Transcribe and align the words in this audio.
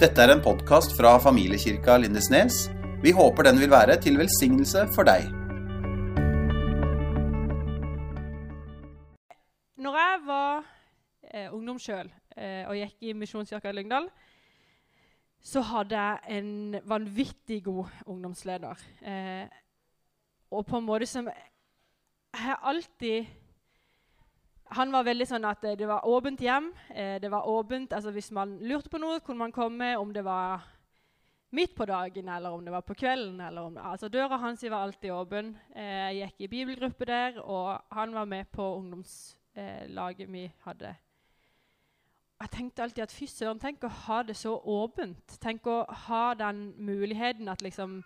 Dette 0.00 0.22
er 0.24 0.30
en 0.32 0.40
podkast 0.40 0.94
fra 0.96 1.10
familiekirka 1.20 1.98
Lindesnes. 2.00 2.70
Vi 3.02 3.10
håper 3.12 3.44
den 3.44 3.58
vil 3.60 3.68
være 3.68 3.98
til 4.00 4.14
velsignelse 4.16 4.86
for 4.94 5.04
deg. 5.04 5.26
Når 9.76 9.98
jeg 10.00 10.22
var 10.24 10.64
eh, 11.28 11.52
ungdom 11.52 11.76
sjøl 11.76 12.08
eh, 12.32 12.64
og 12.64 12.78
gikk 12.78 13.10
i 13.10 13.12
Misjonskirka 13.12 13.68
i 13.68 13.76
Lyngdal, 13.76 14.08
så 15.44 15.60
hadde 15.68 16.00
jeg 16.00 16.40
en 16.40 16.80
vanvittig 16.88 17.60
god 17.68 17.92
ungdomsleder. 18.06 18.80
Eh, 19.04 19.44
og 20.48 20.64
på 20.64 20.80
en 20.80 20.88
måte 20.88 21.10
som 21.12 21.28
Jeg 21.28 22.40
har 22.40 22.64
alltid 22.72 23.28
Han 24.76 24.92
var 24.94 25.06
veldig 25.06 25.26
sånn 25.26 25.46
at 25.48 25.64
det 25.78 25.86
var 25.88 26.06
åpent 26.06 26.40
hjem. 26.40 26.68
Eh, 26.94 27.16
det 27.22 27.30
var 27.30 27.48
åpent, 27.48 27.92
altså 27.92 28.12
Hvis 28.14 28.30
man 28.30 28.58
lurte 28.62 28.90
på 28.90 29.00
noe, 29.02 29.18
kunne 29.20 29.46
man 29.48 29.54
komme 29.54 29.96
om 29.98 30.12
det 30.14 30.22
var 30.24 30.62
midt 31.50 31.74
på 31.74 31.86
dagen 31.90 32.28
eller 32.28 32.54
om 32.54 32.64
det 32.64 32.72
var 32.72 32.84
på 32.86 32.94
kvelden. 32.94 33.40
om, 33.58 33.76
altså 33.76 34.08
Døra 34.08 34.36
hans 34.36 34.62
var 34.62 34.82
alltid 34.84 35.12
åpen. 35.12 35.56
Eh, 35.74 35.84
jeg 36.14 36.16
gikk 36.20 36.40
i 36.40 36.48
bibelgruppe 36.48 37.04
der, 37.04 37.40
og 37.40 37.80
han 37.90 38.14
var 38.14 38.24
med 38.24 38.44
på 38.52 38.76
ungdomslaget 38.76 40.30
vi 40.30 40.52
hadde. 40.64 40.94
Jeg 42.40 42.50
tenkte 42.50 42.82
alltid 42.82 43.02
at 43.02 43.12
fy 43.12 43.26
søren, 43.26 43.58
tenk 43.60 43.82
å 43.84 43.88
ha 44.06 44.22
det 44.22 44.36
så 44.36 44.54
åpent. 44.54 45.34
Tenk 45.42 45.66
å 45.66 45.82
ha 46.06 46.34
den 46.34 46.70
muligheten 46.78 47.48
at 47.48 47.62
liksom 47.62 48.02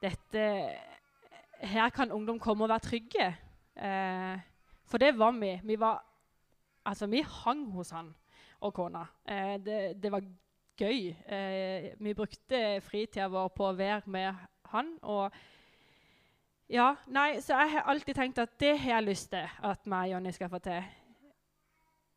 dette 0.00 0.44
Her 1.58 1.90
kan 1.90 2.12
ungdom 2.14 2.38
komme 2.38 2.64
og 2.64 2.70
være 2.70 2.86
trygge. 2.86 3.24
Eh, 3.74 4.38
for 4.88 5.02
det 5.02 5.12
var 5.18 5.34
vi. 5.36 5.56
Vi 5.64 5.80
var 5.80 6.04
Altså, 6.88 7.04
vi 7.06 7.20
hang 7.20 7.66
hos 7.74 7.90
han 7.92 8.06
og 8.64 8.72
kona. 8.72 9.02
Eh, 9.28 9.58
det, 9.60 10.02
det 10.02 10.08
var 10.12 10.24
gøy. 10.78 11.10
Eh, 11.28 11.90
vi 12.00 12.14
brukte 12.16 12.80
fritida 12.80 13.26
vår 13.28 13.50
på 13.52 13.66
å 13.68 13.74
være 13.76 14.08
med 14.08 14.38
han. 14.72 14.94
Og 15.02 15.34
ja, 16.72 16.94
nei, 17.12 17.42
så 17.44 17.58
jeg 17.60 17.74
har 17.74 17.90
alltid 17.92 18.16
tenkt 18.16 18.40
at 18.40 18.56
det 18.60 18.74
har 18.78 18.98
jeg 18.98 19.08
lyst 19.08 19.30
til 19.34 19.44
at 19.44 19.84
meg 19.90 20.08
og 20.08 20.14
Jonny 20.14 20.32
skal 20.36 20.52
få 20.52 20.62
til. 20.64 20.88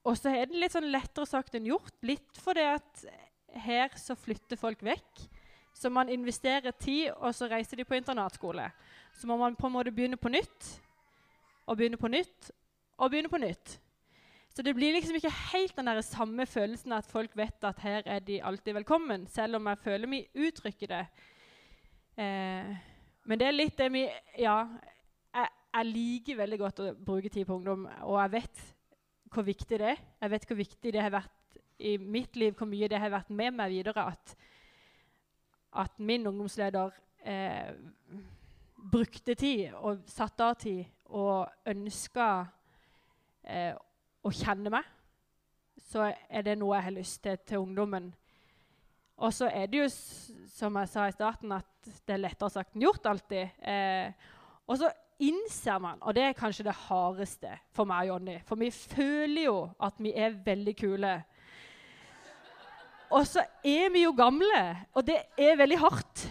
Og 0.08 0.18
så 0.18 0.32
er 0.34 0.48
det 0.50 0.62
litt 0.62 0.74
sånn 0.74 0.90
lettere 0.94 1.30
sagt 1.30 1.58
enn 1.58 1.68
gjort. 1.70 1.94
Litt 2.08 2.40
fordi 2.42 2.66
at 2.72 3.04
her 3.66 3.92
så 4.00 4.16
flytter 4.18 4.60
folk 4.60 4.82
vekk. 4.86 5.28
Så 5.78 5.90
man 5.90 6.10
investerer 6.14 6.74
tid, 6.78 7.12
og 7.18 7.34
så 7.36 7.48
reiser 7.50 7.80
de 7.80 7.86
på 7.88 7.96
internatskole. 7.98 8.68
Så 9.18 9.28
må 9.28 9.38
man 9.40 9.56
på 9.58 9.68
en 9.68 9.76
måte 9.76 9.94
begynne 9.94 10.20
på 10.20 10.30
nytt, 10.30 10.68
og 11.66 11.78
begynne 11.80 12.00
på 12.02 12.10
nytt, 12.12 12.52
og 13.02 13.10
begynne 13.10 13.32
på 13.32 13.42
nytt. 13.42 13.80
Så 14.52 14.64
det 14.66 14.74
blir 14.76 14.94
liksom 14.94 15.16
ikke 15.16 15.32
helt 15.54 15.78
den 15.78 15.88
der 15.88 16.02
samme 16.04 16.46
følelsen 16.46 16.94
at 16.94 17.08
folk 17.08 17.34
vet 17.40 17.64
at 17.64 17.80
her 17.80 18.04
er 18.06 18.20
de 18.20 18.42
alltid 18.44 18.76
velkommen, 18.76 19.26
selv 19.28 19.56
om 19.56 19.70
jeg 19.72 19.80
føler 19.80 20.12
vi 20.12 20.26
uttrykker 20.36 20.92
det. 20.92 21.06
Eh, 22.20 22.74
men 23.24 23.40
det 23.40 23.48
er 23.48 23.56
litt 23.56 23.78
det 23.80 23.88
vi 23.94 24.04
Ja, 24.38 24.58
jeg, 25.34 25.48
jeg, 25.74 25.86
liker 25.88 26.42
veldig 26.42 26.60
godt 26.60 26.84
å 26.84 26.92
bruke 26.94 27.32
tid 27.32 27.48
på 27.48 27.56
ungdom, 27.56 27.88
og 28.04 28.20
jeg 28.20 28.34
vet 28.36 28.64
hvor 29.32 29.48
viktig 29.48 29.80
det 29.80 29.94
er. 29.94 30.04
Jeg 30.22 30.34
vet 30.36 30.48
hvor 30.50 30.60
viktig 30.60 30.94
det 30.94 31.02
har 31.02 31.16
vært 31.16 31.60
i 31.80 31.96
mitt 31.98 32.36
liv, 32.36 32.54
hvor 32.54 32.68
mye 32.70 32.90
det 32.92 33.00
har 33.00 33.14
vært 33.14 33.32
med 33.32 33.56
meg 33.56 33.72
videre 33.72 34.04
at, 34.12 34.36
at 35.80 35.96
min 35.98 36.28
ungdomsleder 36.28 36.92
eh, 37.24 37.72
brukte 38.92 39.36
tid 39.40 39.72
og 39.80 40.04
satte 40.12 40.44
av 40.44 40.60
tid 40.60 40.84
og 41.08 41.48
ønska 41.72 42.28
eh, 43.52 43.76
å 44.24 44.32
kjenne 44.34 44.72
meg, 44.74 44.88
så 45.92 46.08
er 46.08 46.46
det 46.46 46.58
noe 46.60 46.78
jeg 46.78 46.88
har 46.88 46.96
lyst 46.96 47.22
til 47.26 47.40
til 47.46 47.64
ungdommen. 47.66 48.12
Og 49.22 49.34
så 49.36 49.52
er 49.54 49.68
det 49.70 49.84
jo, 49.84 49.88
som 50.56 50.78
jeg 50.80 50.90
sa 50.90 51.06
i 51.06 51.14
starten, 51.14 51.54
at 51.54 51.92
det 52.08 52.16
er 52.16 52.24
lettere 52.24 52.50
sagt 52.54 52.76
enn 52.76 52.86
gjort 52.86 53.06
alltid. 53.12 53.60
Eh, 53.62 54.30
og 54.66 54.80
så 54.82 54.90
innser 55.22 55.82
man, 55.82 56.00
og 56.02 56.16
det 56.18 56.24
er 56.26 56.38
kanskje 56.38 56.66
det 56.66 56.78
hardeste 56.88 57.52
for 57.76 57.86
meg 57.90 58.08
og 58.08 58.16
Jonny 58.16 58.40
For 58.48 58.58
vi 58.58 58.72
føler 58.74 59.44
jo 59.44 59.58
at 59.84 60.00
vi 60.02 60.16
er 60.18 60.40
veldig 60.46 60.74
kule. 60.80 61.14
Og 63.12 63.28
så 63.28 63.44
er 63.68 63.92
vi 63.94 64.06
jo 64.06 64.16
gamle, 64.18 64.62
og 64.96 65.06
det 65.06 65.20
er 65.38 65.60
veldig 65.60 65.80
hardt. 65.82 66.26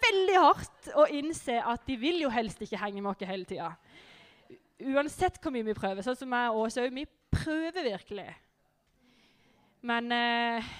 Veldig 0.00 0.36
hardt 0.42 0.90
å 0.98 1.06
innse 1.14 1.60
at 1.62 1.86
de 1.86 1.96
vil 2.00 2.24
jo 2.24 2.32
helst 2.34 2.60
ikke 2.64 2.80
henge 2.82 3.00
med 3.00 3.12
oss 3.12 3.28
hele 3.30 3.46
tida. 3.48 3.70
Uansett 4.80 5.36
hvor 5.42 5.52
mye 5.54 5.66
vi 5.66 5.76
prøver. 5.76 6.04
Sånn 6.04 6.18
som 6.18 6.32
jeg 6.36 6.52
og 6.52 6.64
Åse 6.64 6.86
vi 6.94 7.04
prøver 7.32 7.84
virkelig. 7.84 8.28
Men, 9.86 10.10
eh, 10.12 10.72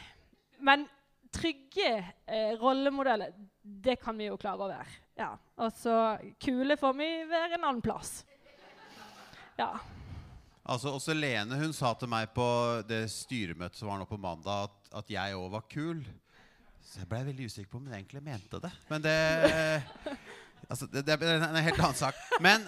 men 0.61 0.87
trygge 1.33 1.93
eh, 2.27 2.57
rollemodeller, 2.61 3.33
det 3.63 3.97
kan 4.03 4.19
vi 4.19 4.29
jo 4.29 4.39
klare 4.41 4.67
å 4.67 4.71
være. 4.71 4.99
Ja. 5.21 5.31
Og 5.61 5.73
så 5.77 5.95
kule 6.41 6.77
får 6.81 6.97
vi 6.99 7.09
være 7.31 7.57
en 7.57 7.65
annen 7.65 7.85
plass. 7.85 8.23
Ja. 9.61 9.75
Altså, 10.65 10.95
Også 10.97 11.15
Lene 11.17 11.59
hun 11.61 11.73
sa 11.77 11.93
til 11.99 12.11
meg 12.11 12.33
på 12.37 12.47
det 12.89 13.05
styremøtet 13.13 13.81
som 13.81 13.91
var 13.91 14.01
nå 14.01 14.09
på 14.09 14.21
mandag, 14.21 14.69
at, 14.69 14.93
at 15.03 15.13
jeg 15.13 15.37
òg 15.37 15.49
var 15.55 15.69
kul. 15.71 16.03
Så 16.81 17.03
jeg 17.03 17.11
blei 17.11 17.23
veldig 17.29 17.47
usikker 17.47 17.71
på 17.71 17.81
om 17.81 17.89
hun 17.89 17.97
egentlig 17.97 18.23
mente 18.25 18.61
det. 18.63 18.73
Men 18.91 19.05
det 19.05 19.17
altså, 20.71 20.89
det, 20.91 21.05
det 21.07 21.17
er 21.17 21.45
en 21.47 21.61
helt 21.63 21.81
annen 21.81 21.99
sak. 21.99 22.19
Men, 22.43 22.65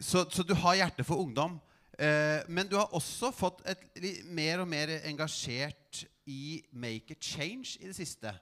så, 0.00 0.24
så 0.30 0.42
du 0.42 0.54
har 0.58 0.78
hjerte 0.78 1.04
for 1.06 1.22
ungdom. 1.22 1.58
Eh, 1.98 2.42
men 2.48 2.66
du 2.66 2.76
har 2.76 2.90
også 2.94 3.30
fått 3.34 3.62
et 3.70 3.84
mer 4.34 4.64
og 4.64 4.68
mer 4.68 4.90
engasjert 5.04 6.04
i 6.26 6.62
Make 6.72 7.14
a 7.14 7.20
Change 7.20 7.76
i 7.80 7.86
det 7.86 7.96
siste. 7.96 8.32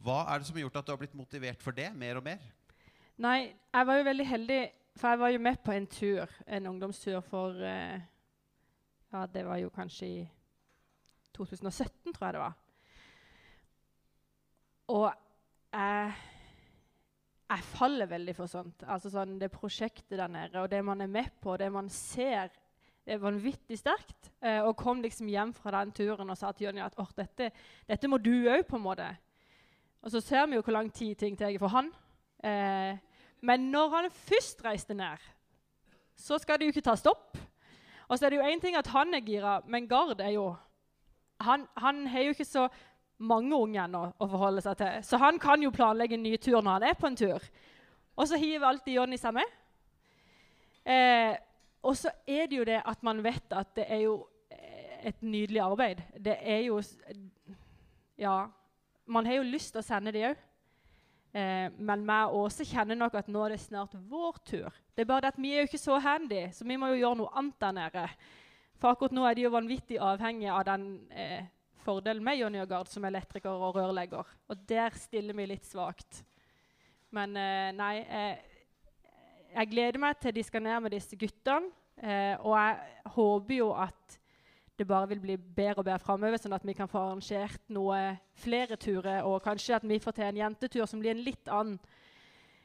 Hva 0.00 0.24
er 0.32 0.40
det 0.40 0.48
som 0.48 0.56
har 0.56 0.64
gjort 0.64 0.80
at 0.80 0.88
du 0.88 0.92
har 0.94 1.00
blitt 1.02 1.14
motivert 1.18 1.62
for 1.62 1.76
det 1.76 1.90
mer 1.94 2.18
og 2.18 2.24
mer? 2.26 2.42
Nei, 3.20 3.52
jeg 3.52 3.86
var 3.86 4.00
jo 4.00 4.06
veldig 4.08 4.26
heldig, 4.26 4.60
for 4.96 5.12
jeg 5.12 5.20
var 5.20 5.32
jo 5.34 5.42
med 5.44 5.60
på 5.64 5.74
en 5.76 5.86
tur, 5.86 6.32
en 6.46 6.66
ungdomstur 6.72 7.20
for 7.20 7.62
eh, 7.66 8.00
Ja, 9.10 9.26
det 9.26 9.42
var 9.42 9.58
jo 9.58 9.68
kanskje 9.74 10.06
i 10.06 10.20
2017, 11.34 12.12
tror 12.14 12.26
jeg 12.26 12.34
det 12.34 12.40
var. 12.40 12.52
Og 14.90 15.06
jeg, 15.72 16.12
jeg 17.50 17.66
faller 17.66 18.06
veldig 18.06 18.34
for 18.36 18.50
sånt. 18.50 18.84
Altså 18.86 19.10
sånn 19.10 19.38
Det 19.40 19.50
prosjektet 19.52 20.18
der 20.18 20.30
nede, 20.30 20.60
og 20.62 20.70
det 20.70 20.82
man 20.86 21.00
er 21.02 21.10
med 21.10 21.32
på, 21.42 21.56
det 21.58 21.70
man 21.72 21.88
ser, 21.90 22.52
det 23.04 23.16
er 23.16 23.22
vanvittig 23.22 23.78
sterkt. 23.80 24.30
Eh, 24.38 24.60
og 24.62 24.76
kom 24.78 25.02
liksom 25.02 25.28
hjem 25.30 25.52
fra 25.56 25.80
den 25.80 25.92
turen 25.96 26.30
og 26.30 26.38
sa 26.38 26.52
til 26.52 26.68
Jonny 26.68 26.84
at 26.84 26.94
Åh, 27.00 27.10
dette, 27.16 27.50
dette 27.88 28.10
må 28.10 28.20
du 28.22 28.46
òg, 28.46 28.62
på 28.68 28.78
en 28.78 28.86
måte. 28.86 29.08
Og 30.00 30.14
så 30.14 30.22
ser 30.22 30.46
vi 30.46 30.56
jo 30.56 30.64
hvor 30.64 30.76
lang 30.76 30.92
tid 30.94 31.18
ting 31.18 31.36
tar 31.36 31.56
for 31.58 31.74
han. 31.74 31.90
Eh, 32.44 32.96
men 33.42 33.70
når 33.72 33.96
han 33.96 34.10
først 34.14 34.62
reiste 34.64 34.94
ned, 34.94 35.18
så 36.16 36.38
skal 36.38 36.60
det 36.60 36.68
jo 36.68 36.74
ikke 36.76 36.86
ta 36.86 36.94
stopp. 36.96 37.38
Og 38.08 38.18
så 38.18 38.26
er 38.26 38.30
det 38.30 38.40
jo 38.40 38.46
én 38.46 38.60
ting 38.62 38.76
at 38.76 38.90
han 38.92 39.14
er 39.14 39.24
gira, 39.24 39.60
men 39.66 39.88
Gard 39.88 40.20
er 40.20 40.34
jo 40.36 40.54
Han, 41.40 41.66
han 41.76 42.06
har 42.06 42.20
jo 42.20 42.32
ikke 42.34 42.44
så 42.44 42.66
mange 43.20 43.56
unge 43.56 43.82
ennå 43.84 44.02
å 44.16 44.28
forholde 44.30 44.62
seg 44.64 44.78
til. 44.80 44.98
Så 45.04 45.20
han 45.20 45.38
kan 45.40 45.62
jo 45.62 45.72
planlegge 45.74 46.16
en 46.16 46.24
ny 46.24 46.36
tur 46.40 46.60
når 46.60 46.72
han 46.72 46.88
er 46.90 46.98
på 46.98 47.08
en 47.10 47.18
tur. 47.18 47.46
Og 48.16 48.28
så 48.28 48.38
hiver 48.40 48.68
alltid 48.68 48.96
Jonny 48.96 49.18
seg 49.20 49.36
med. 49.36 49.56
Eh, 50.84 51.34
og 51.84 51.96
så 51.96 52.12
er 52.28 52.48
det 52.48 52.60
jo 52.60 52.68
det 52.68 52.80
at 52.84 53.02
man 53.06 53.22
vet 53.24 53.52
at 53.56 53.74
det 53.76 53.86
er 53.88 54.04
jo 54.04 54.14
eh, 54.52 55.10
et 55.12 55.20
nydelig 55.22 55.62
arbeid. 55.64 56.02
Det 56.16 56.38
er 56.40 56.64
jo 56.68 56.80
Ja. 58.20 58.48
Man 59.10 59.26
har 59.26 59.40
jo 59.40 59.42
lyst 59.42 59.72
til 59.72 59.80
å 59.80 59.82
sende 59.82 60.12
de 60.14 60.20
òg. 60.28 60.36
Eh, 61.32 61.70
men 61.78 62.02
vi 62.06 62.18
også 62.40 62.64
kjenner 62.66 62.98
nok 62.98 63.14
at 63.18 63.28
nå 63.28 63.44
er 63.44 63.54
det 63.54 63.60
snart 63.62 63.94
vår 63.94 64.36
tur. 64.44 64.76
Det 64.94 65.02
er 65.02 65.08
bare 65.08 65.20
det 65.20 65.32
at 65.34 65.40
Vi 65.40 65.52
er 65.52 65.62
jo 65.62 65.70
ikke 65.70 65.78
så 65.78 65.98
handy, 65.98 66.50
så 66.52 66.64
vi 66.64 66.76
må 66.76 66.90
jo 66.92 67.00
gjøre 67.00 67.18
noe 67.18 67.32
annet 67.34 67.60
der 67.60 67.72
nede. 67.72 68.08
For 68.78 68.90
akkurat 68.90 69.12
nå 69.12 69.24
er 69.26 69.34
de 69.34 69.42
jo 69.42 69.50
vanvittig 69.50 69.98
avhengige 69.98 70.52
av 70.52 70.64
den 70.64 70.86
eh, 71.10 71.44
fordelen 71.84 72.24
med 72.24 72.38
Jonny 72.40 72.60
og 72.62 72.68
Gard 72.70 72.90
som 72.90 73.04
elektriker 73.08 73.50
og 73.50 73.76
rørlegger. 73.76 74.28
Og 74.48 74.68
der 74.68 74.94
stiller 74.98 75.36
vi 75.36 75.48
litt 75.50 75.66
svakt. 75.68 76.22
Men 77.14 77.34
eh, 77.36 77.70
nei 77.74 77.94
eh, 78.06 78.48
Jeg 79.56 79.70
gleder 79.72 79.98
meg 79.98 80.18
til 80.22 80.34
de 80.36 80.44
skal 80.46 80.62
ned 80.62 80.84
med 80.84 80.94
disse 80.94 81.18
guttene. 81.18 81.72
Eh, 82.00 82.36
og 82.40 82.54
jeg 82.56 83.12
håper 83.16 83.56
jo 83.58 83.72
at 83.76 84.18
det 84.80 84.86
bare 84.88 85.10
vil 85.10 85.20
bli 85.20 85.34
bedre 85.36 85.82
og 85.82 85.84
bedre 85.84 86.00
framover, 86.00 86.40
sånn 86.40 86.56
at 86.56 86.64
vi 86.64 86.72
kan 86.72 86.88
få 86.88 87.02
arrangert 87.02 87.66
noe 87.68 87.98
flere 88.40 88.78
turer. 88.80 89.26
Og 89.28 89.42
kanskje 89.44 89.76
at 89.76 89.84
vi 89.84 89.98
får 90.00 90.16
til 90.16 90.28
en 90.30 90.38
jentetur 90.40 90.86
som 90.88 91.02
blir 91.02 91.12
en 91.12 91.26
litt 91.26 91.50
annen 91.50 91.80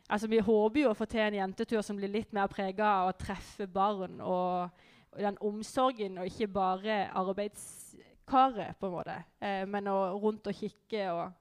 Altså, 0.05 0.27
Vi 0.29 0.37
håper 0.37 0.83
jo 0.83 0.89
å 0.91 0.97
få 0.97 1.07
til 1.09 1.23
en 1.23 1.33
jentetur 1.39 1.81
som 1.81 1.97
blir 1.97 2.11
litt 2.13 2.33
mer 2.33 2.45
prega 2.45 2.85
av 3.01 3.07
å 3.09 3.17
treffe 3.17 3.65
barn 3.65 4.19
og, 4.21 4.83
og 5.09 5.23
den 5.25 5.39
omsorgen, 5.41 6.19
og 6.21 6.29
ikke 6.29 6.51
bare 6.53 6.97
arbeidskaret, 8.27 8.77
på 8.79 8.87
en 8.87 8.93
måte. 8.93 9.15
Eh, 9.39 9.65
men 9.67 9.87
å 9.87 9.97
rundt 10.21 10.47
og 10.47 10.55
kikke 10.55 11.09
og 11.11 11.31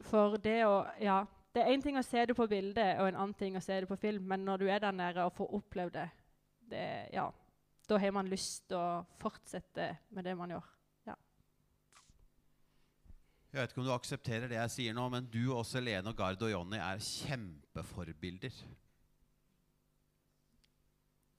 For 0.00 0.36
det 0.36 0.64
å 0.66 0.86
Ja. 1.00 1.26
Det 1.54 1.62
er 1.64 1.72
én 1.72 1.82
ting 1.82 1.96
å 1.96 2.02
se 2.04 2.24
det 2.26 2.36
på 2.36 2.46
bildet, 2.46 3.00
og 3.00 3.08
en 3.08 3.16
annen 3.16 3.34
ting 3.34 3.56
å 3.56 3.60
se 3.60 3.80
det 3.80 3.88
på 3.88 3.96
film, 3.96 4.22
men 4.28 4.44
når 4.44 4.58
du 4.58 4.68
er 4.68 4.78
der 4.78 4.92
nede 4.92 5.24
og 5.24 5.32
får 5.32 5.54
opplevd 5.54 5.92
det, 5.92 6.10
det 6.70 7.08
ja, 7.12 7.32
da 7.88 7.98
har 7.98 8.12
man 8.12 8.28
lyst 8.28 8.68
til 8.68 8.76
å 8.76 9.04
fortsette 9.18 9.96
med 10.10 10.24
det 10.24 10.36
man 10.36 10.50
gjør. 10.50 10.68
Jeg 13.48 13.62
vet 13.62 13.70
ikke 13.72 13.80
om 13.80 13.86
du 13.86 13.94
aksepterer 13.94 14.50
det 14.50 14.58
jeg 14.58 14.72
sier 14.74 14.96
nå, 14.96 15.06
men 15.08 15.28
du 15.32 15.54
også, 15.56 15.80
Lene 15.80 16.10
og 16.12 16.18
Gard 16.18 16.42
og 16.44 16.50
Jonny, 16.52 16.76
er 16.76 17.00
kjempeforbilder. 17.00 18.58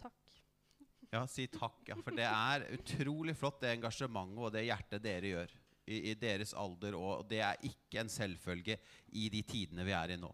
Takk. 0.01 0.39
Ja, 1.09 1.23
si 1.27 1.47
takk. 1.49 1.81
Ja, 1.89 1.97
for 2.03 2.13
det 2.13 2.27
er 2.27 2.67
utrolig 2.75 3.33
flott, 3.37 3.61
det 3.63 3.73
engasjementet 3.73 4.43
og 4.45 4.53
det 4.53 4.67
hjertet 4.67 5.01
dere 5.01 5.31
gjør 5.31 5.55
i, 5.89 6.11
i 6.11 6.13
deres 6.19 6.53
alder. 6.53 6.97
Og 6.99 7.25
det 7.29 7.41
er 7.45 7.65
ikke 7.65 8.03
en 8.03 8.11
selvfølge 8.13 8.77
i 9.17 9.25
de 9.33 9.41
tidene 9.41 9.85
vi 9.87 9.95
er 9.97 10.13
i 10.13 10.19
nå. 10.21 10.29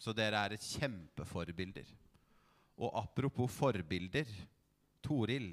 Så 0.00 0.14
dere 0.16 0.44
er 0.46 0.54
et 0.54 0.68
kjempeforbilder. 0.78 1.90
Og 2.80 2.94
apropos 3.02 3.50
forbilder 3.52 4.30
Toril. 5.04 5.50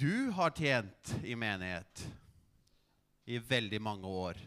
Du 0.00 0.30
har 0.36 0.54
tjent 0.56 1.12
i 1.26 1.34
menighet 1.36 2.06
i 3.28 3.36
veldig 3.42 3.82
mange 3.82 4.08
år. 4.08 4.38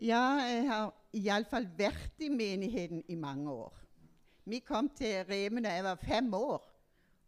Ja, 0.00 0.40
jeg 0.40 0.62
har 0.64 0.94
iallfall 1.12 1.66
vært 1.76 2.22
i 2.24 2.30
menigheten 2.32 3.02
i 3.12 3.14
mange 3.20 3.52
år. 3.52 3.74
Vi 4.48 4.62
kom 4.64 4.88
til 4.96 5.26
Remen 5.28 5.66
da 5.66 5.74
jeg 5.76 5.84
var 5.84 5.98
fem 6.00 6.30
år. 6.34 6.62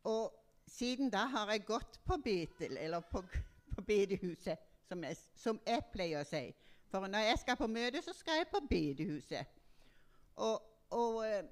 Og 0.08 0.32
siden 0.66 1.10
da 1.12 1.26
har 1.34 1.52
jeg 1.52 1.66
gått 1.68 1.98
på 2.08 2.16
Betel, 2.24 2.78
eller 2.80 3.04
på, 3.12 3.20
på 3.74 3.84
bedehuset, 3.84 4.56
som 4.88 5.04
jeg, 5.04 5.18
som 5.36 5.60
jeg 5.66 5.84
pleier 5.92 6.24
å 6.24 6.30
si. 6.30 6.46
For 6.88 7.04
når 7.12 7.26
jeg 7.26 7.42
skal 7.42 7.60
på 7.60 7.68
møte, 7.68 8.00
så 8.02 8.16
skal 8.16 8.40
jeg 8.40 8.48
på 8.48 8.62
bedehuset. 8.70 9.52
Og, 10.40 10.64
og 10.96 11.20
eh, 11.28 11.44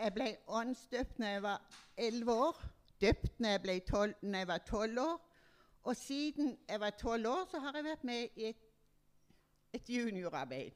jeg 0.00 0.16
ble 0.18 0.28
åndsdøpt 0.50 1.22
når 1.22 1.36
jeg 1.36 1.46
var 1.46 1.80
elleve 2.08 2.38
år. 2.48 2.62
Døpt 3.00 3.38
når 3.38 3.54
jeg, 3.54 3.62
ble 3.68 3.80
12, 3.86 4.18
når 4.22 4.38
jeg 4.42 4.50
var 4.50 4.66
tolv 4.66 5.00
år. 5.06 5.16
Og 5.84 5.96
siden 5.96 6.56
jeg 6.68 6.80
var 6.80 6.98
tolv 6.98 7.30
år, 7.36 7.46
så 7.50 7.62
har 7.62 7.78
jeg 7.78 7.86
vært 7.92 8.04
med 8.04 8.26
i 8.34 8.50
et, 8.50 8.63
et 9.74 9.90
juniorarbeid. 9.90 10.72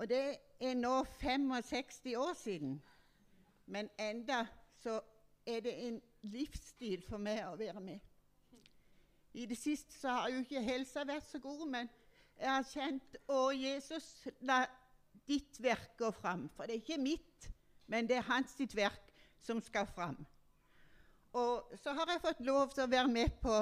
Og 0.00 0.08
det 0.08 0.36
er 0.60 0.74
nå 0.74 1.04
65 1.20 2.14
år 2.16 2.32
siden. 2.34 2.82
Men 3.66 3.90
enda 4.00 4.46
så 4.80 5.00
er 5.46 5.60
det 5.60 5.74
en 5.86 6.00
livsstil 6.22 7.02
for 7.08 7.20
meg 7.22 7.44
å 7.46 7.56
være 7.60 7.82
med. 7.84 8.00
I 9.32 9.46
det 9.46 9.58
siste 9.58 9.94
så 9.94 10.16
har 10.16 10.32
jo 10.32 10.40
ikke 10.42 10.62
helsa 10.64 11.04
vært 11.06 11.28
så 11.28 11.38
god, 11.38 11.66
men 11.70 11.90
jeg 12.40 12.50
har 12.50 12.66
kjent 12.66 13.18
Å, 13.30 13.38
Jesus, 13.54 14.08
la 14.40 14.64
ditt 15.28 15.60
verk 15.62 15.92
gå 16.00 16.10
fram. 16.16 16.48
For 16.56 16.66
det 16.66 16.78
er 16.78 16.82
ikke 16.82 17.02
mitt, 17.02 17.50
men 17.86 18.08
det 18.08 18.18
er 18.18 18.30
hans 18.30 18.56
sitt 18.56 18.74
verk 18.76 19.12
som 19.44 19.60
skal 19.62 19.86
fram. 19.94 20.18
Og 21.36 21.76
så 21.78 21.92
har 21.94 22.10
jeg 22.10 22.24
fått 22.24 22.40
lov 22.42 22.72
til 22.74 22.88
å 22.88 22.90
være 22.90 23.12
med 23.12 23.36
på 23.42 23.60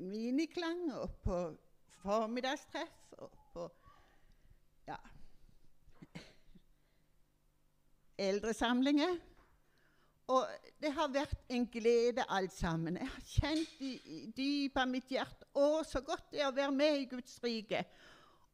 miniklang 0.00 0.88
og 0.96 1.20
på 1.22 1.38
formiddagstreff 2.02 3.12
og 3.18 3.30
på 3.52 3.66
ja, 4.88 4.96
eldresamlinger. 8.18 9.18
Og 10.32 10.46
det 10.80 10.92
har 10.94 11.10
vært 11.12 11.34
en 11.50 11.66
glede, 11.66 12.24
alt 12.28 12.52
sammen. 12.54 12.96
Jeg 12.96 13.08
har 13.08 13.24
kjent 13.26 13.80
i, 13.82 13.92
i 14.04 14.20
dypet 14.36 14.82
av 14.82 14.88
mitt 14.88 15.10
hjerte 15.10 15.48
å, 15.52 15.82
så 15.86 16.00
godt 16.06 16.30
det 16.32 16.40
er 16.42 16.50
å 16.50 16.56
være 16.56 16.74
med 16.74 17.00
i 17.02 17.08
Guds 17.10 17.36
rike. 17.42 17.82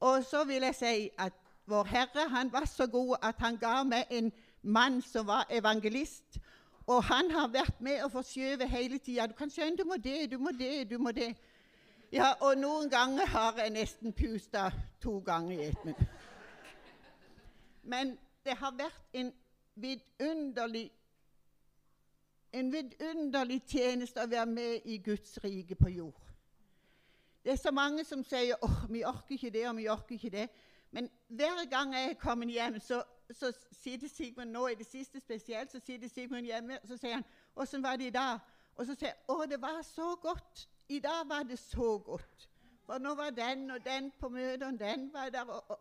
Og 0.00 0.24
så 0.26 0.44
vil 0.48 0.64
jeg 0.68 0.78
si 0.78 0.94
at 1.18 1.36
vår 1.68 1.90
Herre 1.90 2.28
han 2.32 2.52
var 2.52 2.66
så 2.70 2.86
god 2.88 3.18
at 3.22 3.40
han 3.44 3.58
ga 3.60 3.82
meg 3.84 4.08
en 4.14 4.30
mann 4.62 5.02
som 5.04 5.26
var 5.28 5.46
evangelist. 5.50 6.40
Og 6.88 7.02
han 7.04 7.30
har 7.30 7.50
vært 7.52 7.80
med 7.84 8.00
å 8.04 8.08
forskjøvet 8.12 8.70
hele 8.72 8.98
tida. 8.98 9.26
Du 9.28 9.36
kan 9.36 9.52
skjønne, 9.52 9.76
du 9.76 9.84
må 9.84 9.98
det, 10.00 10.30
du 10.32 10.38
må 10.40 10.54
det, 10.56 10.88
du 10.88 10.96
må 10.98 11.12
det. 11.12 11.34
Ja, 12.12 12.32
og 12.40 12.56
noen 12.56 12.88
ganger 12.90 13.26
har 13.26 13.58
jeg 13.60 13.70
nesten 13.70 14.14
pusta 14.16 14.70
to 15.00 15.18
ganger 15.20 15.58
i 15.58 15.64
ett 15.68 15.84
minutt. 15.84 16.06
Men 17.82 18.14
det 18.44 18.54
har 18.56 18.72
vært 18.76 19.02
en 19.12 19.32
vidunderlig 19.74 20.88
en 22.52 22.72
vidunderlig 22.72 23.60
tjeneste 23.68 24.24
å 24.24 24.30
være 24.30 24.46
med 24.48 24.86
i 24.88 24.96
Guds 25.04 25.36
rike 25.44 25.76
på 25.76 25.90
jord. 25.92 26.22
Det 27.44 27.52
er 27.52 27.60
så 27.60 27.70
mange 27.76 28.04
som 28.04 28.24
sier 28.24 28.56
åh, 28.56 28.70
oh, 28.70 28.86
vi 28.88 29.04
orker 29.04 29.36
ikke 29.36 29.52
det 29.52 29.66
og 29.68 29.76
vi 29.76 29.88
orker 29.88 30.16
ikke 30.16 30.32
det. 30.32 30.46
Men 30.90 31.10
hver 31.28 31.60
gang 31.68 31.92
jeg 31.92 32.10
er 32.10 32.16
kommet 32.22 32.54
hjem, 32.54 32.80
så, 32.80 33.02
så 33.30 33.52
sitter 33.82 34.08
Sigmund 34.08 34.50
nå 34.56 34.66
i 34.72 34.78
det 34.80 34.86
siste 34.88 35.20
spesielt, 35.20 35.72
så 35.72 35.80
sitter 35.84 36.08
Sigmund 36.08 36.48
hjemme 36.48 36.80
og 36.80 36.88
så 36.88 36.96
sier 36.96 37.20
han, 37.20 37.24
'Åssen 37.56 37.82
var 37.82 37.96
det 37.96 38.06
i 38.06 38.16
dag?' 38.16 38.40
Og 38.76 38.86
så 38.86 38.94
sier 38.94 39.12
jeg 39.12 39.20
'Å, 39.28 39.46
det 39.50 39.60
var 39.60 39.82
så 39.82 40.16
godt. 40.22 40.68
I 40.88 40.98
dag 40.98 41.28
var 41.28 41.42
det 41.42 41.58
så 41.58 41.98
godt.' 41.98 42.48
For 42.88 42.98
nå 42.98 43.14
var 43.14 43.30
den 43.30 43.70
og 43.70 43.84
den 43.84 44.12
på 44.20 44.28
møtet, 44.28 44.62
og 44.62 44.78
den 44.78 45.12
var 45.12 45.28
der. 45.28 45.44
Og, 45.44 45.70
og. 45.70 45.78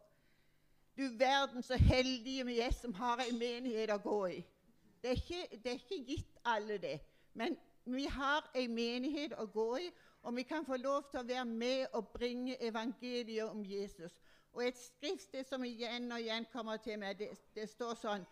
Du 0.98 1.04
verden 1.18 1.64
så 1.64 1.76
heldige 1.76 2.46
vi 2.46 2.60
er 2.60 2.72
som 2.72 2.94
har 2.94 3.22
en 3.22 3.40
menighet 3.40 3.92
å 3.94 3.98
gå 3.98 4.26
i. 4.26 4.42
Det 5.02 5.10
er, 5.10 5.16
ikke, 5.16 5.58
det 5.64 5.72
er 5.72 5.78
ikke 5.78 6.04
gitt 6.04 6.40
alle 6.46 6.78
det. 6.78 7.00
Men 7.34 7.58
vi 7.86 8.04
har 8.06 8.50
en 8.56 8.74
menighet 8.76 9.34
å 9.38 9.46
gå 9.46 9.76
i, 9.76 9.92
og 10.24 10.36
vi 10.36 10.44
kan 10.44 10.66
få 10.66 10.76
lov 10.78 11.06
til 11.12 11.22
å 11.22 11.28
være 11.28 11.46
med 11.46 11.86
og 11.94 12.10
bringe 12.12 12.58
evangeliet 12.60 13.48
om 13.48 13.64
Jesus. 13.66 14.20
Og 14.54 14.66
et 14.66 14.78
skriftsted 14.78 15.46
som 15.48 15.64
igjen 15.64 16.12
og 16.12 16.20
igjen 16.20 16.48
kommer 16.52 16.78
til 16.78 17.00
meg, 17.00 17.20
det, 17.20 17.30
det 17.56 17.70
står 17.70 17.96
sånn 18.02 18.26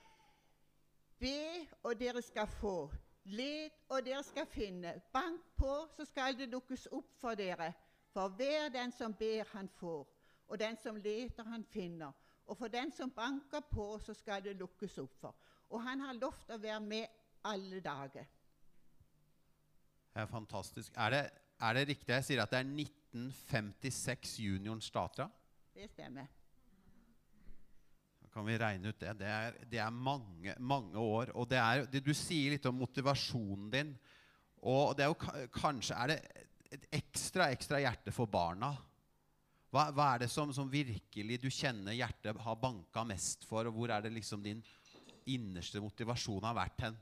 Be, 1.22 1.64
og 1.84 1.96
dere 2.00 2.22
skal 2.22 2.50
få. 2.60 2.90
Let, 3.26 3.74
og 3.90 4.06
dere 4.06 4.24
skal 4.24 4.46
finne. 4.46 4.94
Bank 5.14 5.42
på, 5.58 5.72
så 5.98 6.06
skal 6.06 6.38
det 6.38 6.50
lukkes 6.52 6.88
opp 6.94 7.16
for 7.18 7.38
dere. 7.38 7.72
For 8.14 8.30
hver 8.38 8.70
den 8.74 8.94
som 8.94 9.14
ber, 9.14 9.44
han 9.52 9.70
får. 9.80 10.06
Og 10.48 10.60
den 10.60 10.78
som 10.78 10.96
leter, 10.96 11.44
han 11.44 11.66
finner. 11.66 12.14
Og 12.46 12.58
for 12.58 12.68
den 12.68 12.92
som 12.94 13.12
banker 13.12 13.60
på, 13.72 14.00
så 14.00 14.14
skal 14.14 14.44
det 14.44 14.56
lukkes 14.60 14.98
opp 15.02 15.18
for. 15.20 15.36
Og 15.70 15.82
han 15.82 16.00
har 16.06 16.14
lovt 16.14 16.54
å 16.54 16.60
være 16.62 16.80
med 16.86 17.08
alle 17.50 17.82
dager. 17.82 18.30
Det 20.14 20.22
er 20.22 20.30
fantastisk. 20.32 20.94
Er 20.96 21.10
det, 21.10 21.24
er 21.62 21.74
det 21.74 21.88
riktig 21.88 22.14
jeg 22.14 22.24
sier 22.30 22.44
at 22.46 22.54
det 22.54 22.62
er 22.62 22.70
1956 22.70 24.38
junioren 24.46 24.82
starta? 24.82 25.28
Det 25.74 25.90
stemmer. 25.90 26.30
Kan 28.36 28.44
vi 28.44 28.58
regne 28.60 28.92
ut 28.92 29.00
det. 29.00 29.14
Det 29.22 29.28
er, 29.32 29.54
det 29.72 29.80
er 29.80 29.92
mange, 29.96 30.56
mange 30.60 31.00
år. 31.00 31.30
Og 31.40 31.48
det 31.48 31.56
er, 31.62 31.86
det, 31.88 32.02
du 32.04 32.12
sier 32.12 32.52
litt 32.52 32.66
om 32.68 32.76
motivasjonen 32.76 33.70
din. 33.72 33.94
Og 34.68 34.92
det 34.98 35.06
er 35.06 35.14
jo 35.14 35.48
kanskje 35.56 35.96
er 35.96 36.12
det 36.12 36.18
et 36.76 36.90
ekstra, 37.00 37.48
ekstra 37.56 37.80
hjerte 37.80 38.12
for 38.12 38.28
barna. 38.28 38.74
Hva, 39.72 39.86
hva 39.96 40.10
er 40.14 40.26
det 40.26 40.30
som, 40.34 40.52
som, 40.56 40.68
virkelig 40.72 41.38
du 41.46 41.48
kjenner 41.48 41.96
hjertet 41.96 42.42
har 42.44 42.60
banka 42.60 43.06
mest 43.08 43.48
for, 43.48 43.70
og 43.70 43.78
hvor 43.78 43.94
er 43.96 44.04
det 44.04 44.12
liksom 44.18 44.44
din 44.44 44.60
innerste 45.32 45.80
motivasjon 45.84 46.44
har 46.44 46.58
vært 46.60 46.86
hen? 46.90 47.00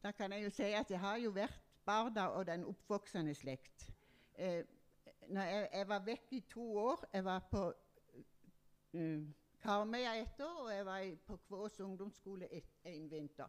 Da 0.00 0.14
kan 0.16 0.30
jeg 0.36 0.46
jo 0.46 0.54
si 0.54 0.70
at 0.70 0.90
jeg 0.90 1.02
har 1.02 1.18
jo 1.18 1.34
vært 1.34 1.66
barna 1.86 2.28
og 2.38 2.46
den 2.46 2.62
oppvoksende 2.68 3.34
slekt. 3.34 3.88
Eh, 4.38 4.62
jeg, 5.26 5.66
jeg, 5.66 5.90
var 5.90 6.06
vekk 6.06 6.38
i 6.38 6.42
to 6.50 6.70
år. 6.78 7.04
Jeg 7.12 7.26
var 7.26 7.42
på 7.50 7.66
uh, 8.94 9.26
Karmøya 9.60 10.14
ett 10.22 10.40
år, 10.40 10.58
og 10.64 10.70
jeg 10.72 10.86
var 10.86 11.06
på 11.26 11.36
Kvås 11.46 11.80
ungdomsskole 11.80 12.48
et, 12.52 12.68
en 12.84 13.10
vinter. 13.10 13.48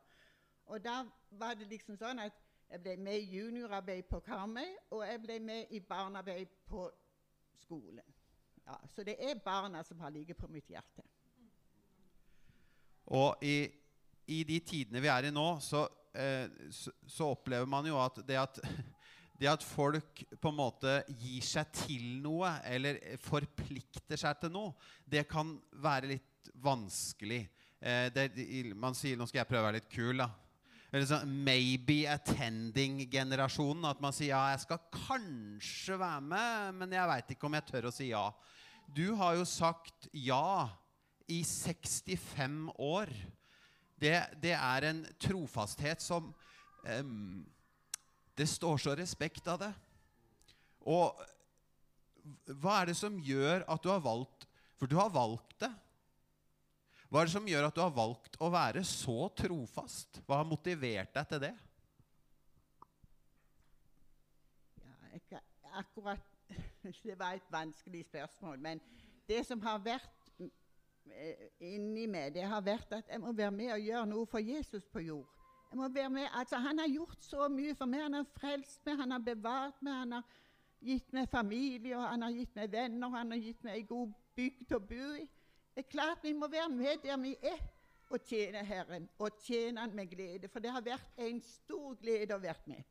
Og 0.65 0.83
da 0.83 1.03
var 1.39 1.55
det 1.55 1.69
liksom 1.71 1.97
sånn 1.99 2.19
at 2.23 2.35
jeg 2.71 2.83
ble 2.83 2.95
med 3.03 3.19
i 3.19 3.37
juniorarbeid 3.37 4.07
på 4.07 4.19
Karmøy, 4.23 4.67
og 4.95 5.03
jeg 5.07 5.21
ble 5.23 5.39
med 5.43 5.71
i 5.75 5.79
barnearbeid 5.83 6.51
på 6.67 6.85
skolen. 7.59 8.03
Ja, 8.65 8.77
så 8.87 9.03
det 9.03 9.17
er 9.19 9.41
barna 9.43 9.83
som 9.83 9.99
har 9.99 10.13
ligget 10.13 10.37
på 10.37 10.47
mitt 10.47 10.69
hjerte. 10.71 11.03
Og 13.11 13.43
i, 13.43 13.65
i 14.27 14.43
de 14.47 14.59
tidene 14.63 15.01
vi 15.03 15.09
er 15.11 15.27
i 15.27 15.33
nå, 15.33 15.47
så, 15.59 15.83
eh, 16.15 16.47
så, 16.71 16.93
så, 17.07 17.31
opplever 17.33 17.67
man 17.67 17.87
jo 17.87 17.97
at 17.99 18.21
det, 18.27 18.37
at 18.39 18.61
det 19.41 19.49
at 19.49 19.63
folk 19.65 20.21
på 20.37 20.51
en 20.51 20.57
måte 20.59 20.99
gir 21.17 21.41
seg 21.45 21.71
til 21.73 22.03
noe, 22.21 22.51
eller 22.69 22.99
forplikter 23.23 24.19
seg 24.19 24.37
til 24.43 24.53
noe, 24.53 24.75
det 25.09 25.25
kan 25.29 25.55
være 25.81 26.11
litt 26.13 26.51
vanskelig. 26.61 27.41
Eh, 27.81 28.11
det, 28.13 28.27
man 28.77 28.93
sier 28.97 29.17
Nå 29.17 29.25
skal 29.25 29.41
jeg 29.41 29.49
prøve 29.49 29.63
å 29.63 29.69
være 29.71 29.79
litt 29.79 29.89
kul, 29.89 30.21
da. 30.21 30.29
Eller 30.91 31.07
sånn 31.07 31.33
maybe 31.47 32.03
attending-generasjonen. 32.11 33.87
At 33.89 34.01
man 34.03 34.13
sier 34.13 34.35
ja, 34.35 34.43
jeg 34.53 34.65
skal 34.67 34.81
kanskje 34.93 35.97
være 35.97 36.25
med, 36.27 36.77
men 36.81 36.95
jeg 36.97 37.11
veit 37.13 37.33
ikke 37.33 37.49
om 37.49 37.57
jeg 37.57 37.67
tør 37.71 37.89
å 37.89 37.93
si 37.95 38.11
ja. 38.11 38.25
Du 38.91 39.07
har 39.17 39.39
jo 39.39 39.47
sagt 39.47 40.09
ja 40.13 40.67
i 41.31 41.39
65 41.47 42.75
år. 42.75 43.09
Det, 44.01 44.13
det 44.43 44.53
er 44.57 44.89
en 44.89 45.01
trofasthet 45.21 46.03
som 46.03 46.29
um, 46.83 47.41
Det 48.41 48.47
står 48.49 48.79
så 48.81 48.95
respekt 48.97 49.45
av 49.51 49.59
det. 49.61 49.69
Og 50.89 51.19
hva 52.61 52.79
er 52.79 52.89
det 52.89 52.97
som 52.97 53.19
gjør 53.21 53.67
at 53.69 53.83
du 53.83 53.89
har 53.91 54.01
valgt 54.01 54.47
For 54.79 54.89
du 54.89 54.95
har 54.97 55.11
valgt 55.13 55.59
det. 55.61 55.69
Hva 57.11 57.21
er 57.21 57.27
det 57.27 57.33
som 57.35 57.49
gjør 57.49 57.67
at 57.67 57.75
du 57.75 57.81
har 57.83 57.91
valgt 57.93 58.37
å 58.41 58.49
være 58.49 58.81
så 58.87 59.27
trofast? 59.37 60.21
Hva 60.25 60.39
har 60.39 60.47
motivert 60.49 61.11
deg 61.13 61.27
til 61.29 61.41
det? 61.43 61.51
Ja, 64.81 64.95
ikke 65.19 65.41
akkurat 65.83 66.25
Det 67.05 67.17
var 67.19 67.37
et 67.37 67.53
vanskelig 67.53 68.07
spørsmål. 68.07 68.57
Men 68.63 68.81
det 69.29 69.43
som 69.45 69.61
har 69.61 69.83
vært 69.85 70.31
eh, 70.41 71.45
inni 71.75 72.07
meg, 72.09 72.33
det 72.33 72.47
har 72.47 72.65
vært 72.65 72.97
at 72.97 73.13
jeg 73.13 73.21
må 73.21 73.35
være 73.37 73.53
med 73.53 73.75
og 73.75 73.85
gjøre 73.85 74.09
noe 74.15 74.31
for 74.33 74.41
Jesus 74.41 74.89
på 74.89 75.05
jord. 75.11 75.40
Jeg 75.71 75.77
må 75.79 75.87
være 75.87 76.09
med, 76.09 76.27
altså 76.33 76.57
Han 76.57 76.79
har 76.79 76.87
gjort 76.87 77.23
så 77.23 77.47
mye 77.47 77.75
for 77.75 77.87
meg. 77.87 78.01
Han 78.03 78.13
har 78.13 78.25
frelst 78.35 78.85
meg, 78.85 78.97
han 78.99 79.11
har 79.11 79.19
bevart 79.23 79.77
meg, 79.81 79.93
han 79.93 80.17
har 80.17 80.23
gitt 80.83 81.13
meg 81.13 81.29
familie, 81.31 81.95
og 81.97 82.09
han 82.09 82.25
har 82.25 82.33
gitt 82.35 82.55
meg 82.57 82.71
venner, 82.73 83.13
han 83.15 83.31
har 83.31 83.39
gitt 83.39 83.63
meg 83.63 83.77
ei 83.79 83.85
god 83.87 84.11
bygd 84.35 84.75
å 84.75 84.81
bo 84.89 85.13
i. 85.15 85.27
Det 85.71 85.85
er 85.85 85.93
klart 85.93 86.25
vi 86.27 86.33
må 86.35 86.49
være 86.51 86.69
med 86.73 87.05
der 87.05 87.19
vi 87.21 87.31
er, 87.39 87.61
og 88.11 88.25
tjene 88.27 88.65
Herren. 88.67 89.07
Og 89.23 89.39
tjene 89.45 89.79
Han 89.79 89.95
med 89.95 90.11
glede. 90.11 90.49
For 90.51 90.59
det 90.59 90.73
har 90.75 90.83
vært 90.83 91.21
en 91.23 91.39
stor 91.45 91.95
glede 92.01 92.35
å 92.35 92.43
være 92.43 92.67
med. 92.67 92.83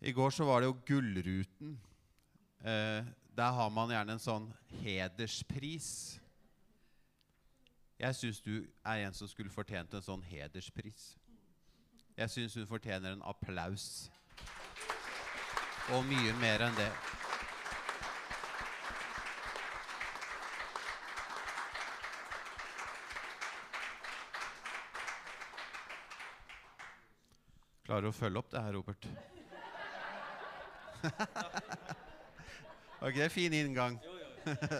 I 0.00 0.12
går 0.14 0.34
så 0.34 0.46
var 0.46 0.60
det 0.60 0.72
jo 0.72 0.80
Gullruten. 0.86 1.78
Eh, 2.58 3.06
der 3.38 3.54
har 3.54 3.70
man 3.70 3.90
gjerne 3.94 4.18
en 4.18 4.22
sånn 4.22 4.50
hederspris. 4.82 6.18
Jeg 7.98 8.14
syns 8.14 8.40
du 8.40 8.62
er 8.86 9.06
en 9.06 9.14
som 9.14 9.28
skulle 9.28 9.50
fortjent 9.50 9.94
en 9.94 10.02
sånn 10.06 10.22
hederspris. 10.22 11.16
Jeg 12.14 12.30
syns 12.30 12.54
hun 12.54 12.66
fortjener 12.70 13.16
en 13.16 13.24
applaus. 13.26 14.06
Og 15.90 16.04
mye 16.06 16.34
mer 16.38 16.62
enn 16.68 16.78
det. 16.78 16.92
Klarer 27.88 28.06
du 28.06 28.12
å 28.12 28.14
følge 28.14 28.38
opp 28.38 28.54
det 28.54 28.62
her, 28.62 28.78
Robert? 28.78 29.10
ok, 33.10 33.24
fin 33.32 33.58
inngang. 33.58 33.98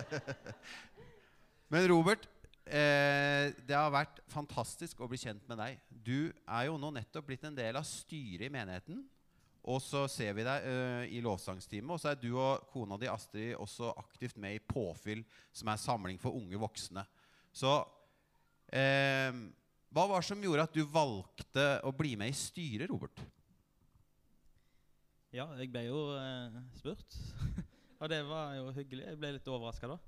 Men 1.73 1.89
Robert, 1.91 2.31
eh, 2.71 3.51
det 3.67 3.77
har 3.77 3.93
vært 3.93 4.21
fantastisk 4.33 5.01
å 5.01 5.09
bli 5.11 5.19
kjent 5.21 5.45
med 5.51 5.61
deg. 5.61 5.79
Du 5.89 6.31
er 6.31 6.69
jo 6.69 6.79
nå 6.81 6.93
nettopp 6.95 7.29
blitt 7.29 7.47
en 7.49 7.57
del 7.57 7.79
av 7.81 7.87
styret 7.89 8.49
i 8.49 8.53
menigheten. 8.53 9.03
Og 9.69 9.83
så 9.85 10.07
ser 10.09 10.33
vi 10.37 10.47
deg 10.47 10.65
eh, 10.65 11.05
i 11.13 11.21
lovsangstime, 11.25 11.93
og 11.93 12.01
så 12.01 12.13
er 12.13 12.21
du 12.21 12.31
og 12.39 12.69
kona 12.73 12.97
di 13.01 13.09
Astrid 13.11 13.57
også 13.59 13.91
aktivt 14.01 14.39
med 14.41 14.57
i 14.57 14.63
Påfyll, 14.65 15.25
som 15.53 15.69
er 15.69 15.83
samling 15.83 16.21
for 16.23 16.39
unge 16.39 16.61
voksne. 16.61 17.05
Så 17.53 17.75
eh, 18.73 19.35
hva 19.93 20.07
var 20.09 20.23
det 20.23 20.29
som 20.31 20.45
gjorde 20.45 20.69
at 20.69 20.77
du 20.77 20.85
valgte 20.89 21.67
å 21.85 21.93
bli 21.97 22.15
med 22.21 22.33
i 22.33 22.37
styret, 22.37 22.89
Robert? 22.89 23.21
Ja, 25.35 25.45
jeg 25.61 25.69
ble 25.73 25.85
jo 25.91 26.07
eh, 26.17 26.61
spurt. 26.79 27.19
og 28.01 28.09
det 28.13 28.23
var 28.29 28.55
jo 28.57 28.71
hyggelig. 28.77 29.05
Jeg 29.11 29.21
ble 29.21 29.35
litt 29.37 29.53
overraska 29.53 29.91
da. 29.93 29.99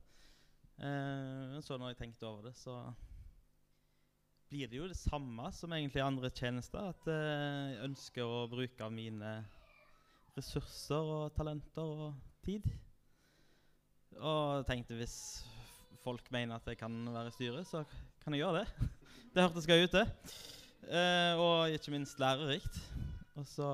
Eh, 0.80 1.46
men 1.52 1.64
så 1.64 1.76
når 1.76 1.92
jeg 1.92 2.00
tenkte 2.00 2.28
over 2.28 2.48
det, 2.48 2.54
så 2.56 2.76
blir 4.50 4.66
det 4.66 4.80
jo 4.80 4.88
det 4.90 4.98
samme 4.98 5.50
som 5.54 5.72
egentlig 5.76 6.02
andre 6.02 6.30
tjenester. 6.32 6.90
At 6.94 7.10
eh, 7.12 7.74
jeg 7.74 7.88
ønsker 7.90 8.26
å 8.26 8.46
bruke 8.50 8.86
av 8.86 8.94
mine 8.94 9.34
ressurser 10.36 11.12
og 11.16 11.34
talenter 11.36 12.06
og 12.06 12.14
tid. 12.44 12.66
Og 14.18 14.64
tenkte 14.68 14.96
hvis 14.98 15.18
folk 16.02 16.26
mener 16.32 16.56
at 16.56 16.66
jeg 16.70 16.80
kan 16.80 16.96
være 17.12 17.30
i 17.30 17.36
styret, 17.36 17.68
så 17.68 17.84
kan 18.24 18.34
jeg 18.34 18.44
gjøre 18.44 18.64
det. 18.64 18.88
Det 19.34 19.44
hørtes 19.44 19.68
gøy 19.68 19.84
ut, 19.84 19.92
det. 19.94 20.08
Eh, 20.90 21.38
og 21.38 21.70
ikke 21.70 21.92
minst 21.94 22.18
lærerikt. 22.18 22.80
Og 23.38 23.46
så 23.46 23.68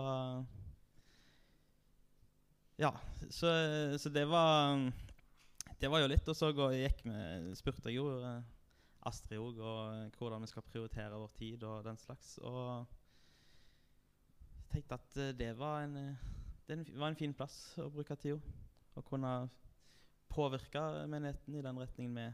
Ja, 2.76 2.90
så, 3.30 3.48
så, 3.96 4.10
det 4.12 4.26
var 4.28 4.76
Det 5.76 5.90
var 5.92 6.00
jo 6.00 6.08
litt. 6.08 6.28
Og 6.28 6.36
så 6.36 6.48
spurte 7.58 7.90
jeg 7.90 7.98
jo 7.98 8.06
eh, 8.24 8.44
Astrid 9.06 9.40
òg 9.40 9.60
og 9.60 10.16
hvordan 10.18 10.42
vi 10.42 10.50
skal 10.50 10.64
prioritere 10.66 11.18
vår 11.20 11.34
tid 11.36 11.66
og 11.68 11.84
den 11.86 12.00
slags. 12.00 12.36
Og 12.40 12.86
tenkte 14.72 14.96
at 14.96 15.20
eh, 15.20 15.34
det 15.36 15.52
var 15.58 15.84
en, 15.84 16.16
det 16.66 16.80
var 16.96 17.12
en 17.12 17.20
fin 17.20 17.36
plass 17.36 17.76
å 17.82 17.90
bruke 17.92 18.16
tida. 18.16 18.40
Å 18.96 19.04
kunne 19.04 19.32
påvirke 20.32 20.80
menigheten 21.12 21.54
i 21.54 21.64
den 21.64 21.80
retningen 21.80 22.16
vi 22.16 22.26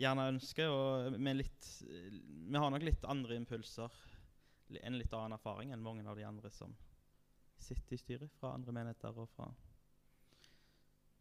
gjerne 0.00 0.30
ønsker. 0.32 0.72
Og 0.72 1.20
litt, 1.36 1.72
vi 1.84 2.56
har 2.56 2.72
nok 2.72 2.86
litt 2.88 3.04
andre 3.04 3.36
impulser, 3.36 3.92
en 4.80 4.96
litt 4.96 5.12
annen 5.12 5.36
erfaring 5.36 5.74
enn 5.74 5.84
mange 5.84 6.06
av 6.08 6.16
de 6.16 6.24
andre 6.24 6.48
som 6.54 6.72
sitter 7.60 7.92
i 7.92 8.00
styret 8.00 8.38
fra 8.40 8.54
andre 8.56 8.72
menigheter 8.72 9.18
og 9.20 9.28
fra 9.34 9.50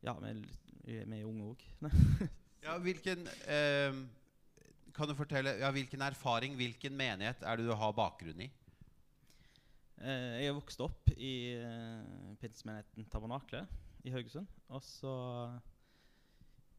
Ja, 0.06 0.15
vi 0.15 0.96
er 1.03 1.27
unge 1.27 1.51
òg. 1.51 1.65
ja, 2.65 2.77
hvilken 2.79 3.27
eh, 3.51 3.98
Kan 4.96 5.10
du 5.10 5.15
fortelle 5.18 5.58
ja, 5.60 5.72
hvilken 5.75 6.01
erfaring, 6.03 6.56
hvilken 6.60 6.96
menighet 6.96 7.44
er 7.44 7.60
det 7.60 7.68
du 7.68 7.75
har 7.75 7.96
bakgrunn 7.96 8.48
i? 8.48 8.50
Eh, 10.00 10.39
jeg 10.39 10.48
er 10.48 10.56
vokst 10.56 10.79
opp 10.84 11.12
i 11.18 11.34
eh, 11.60 12.36
pinsemenigheten 12.39 13.08
Tabernakle 13.12 13.65
i 14.08 14.13
Haugesund. 14.13 14.48
Og 14.72 14.84
så 14.86 15.13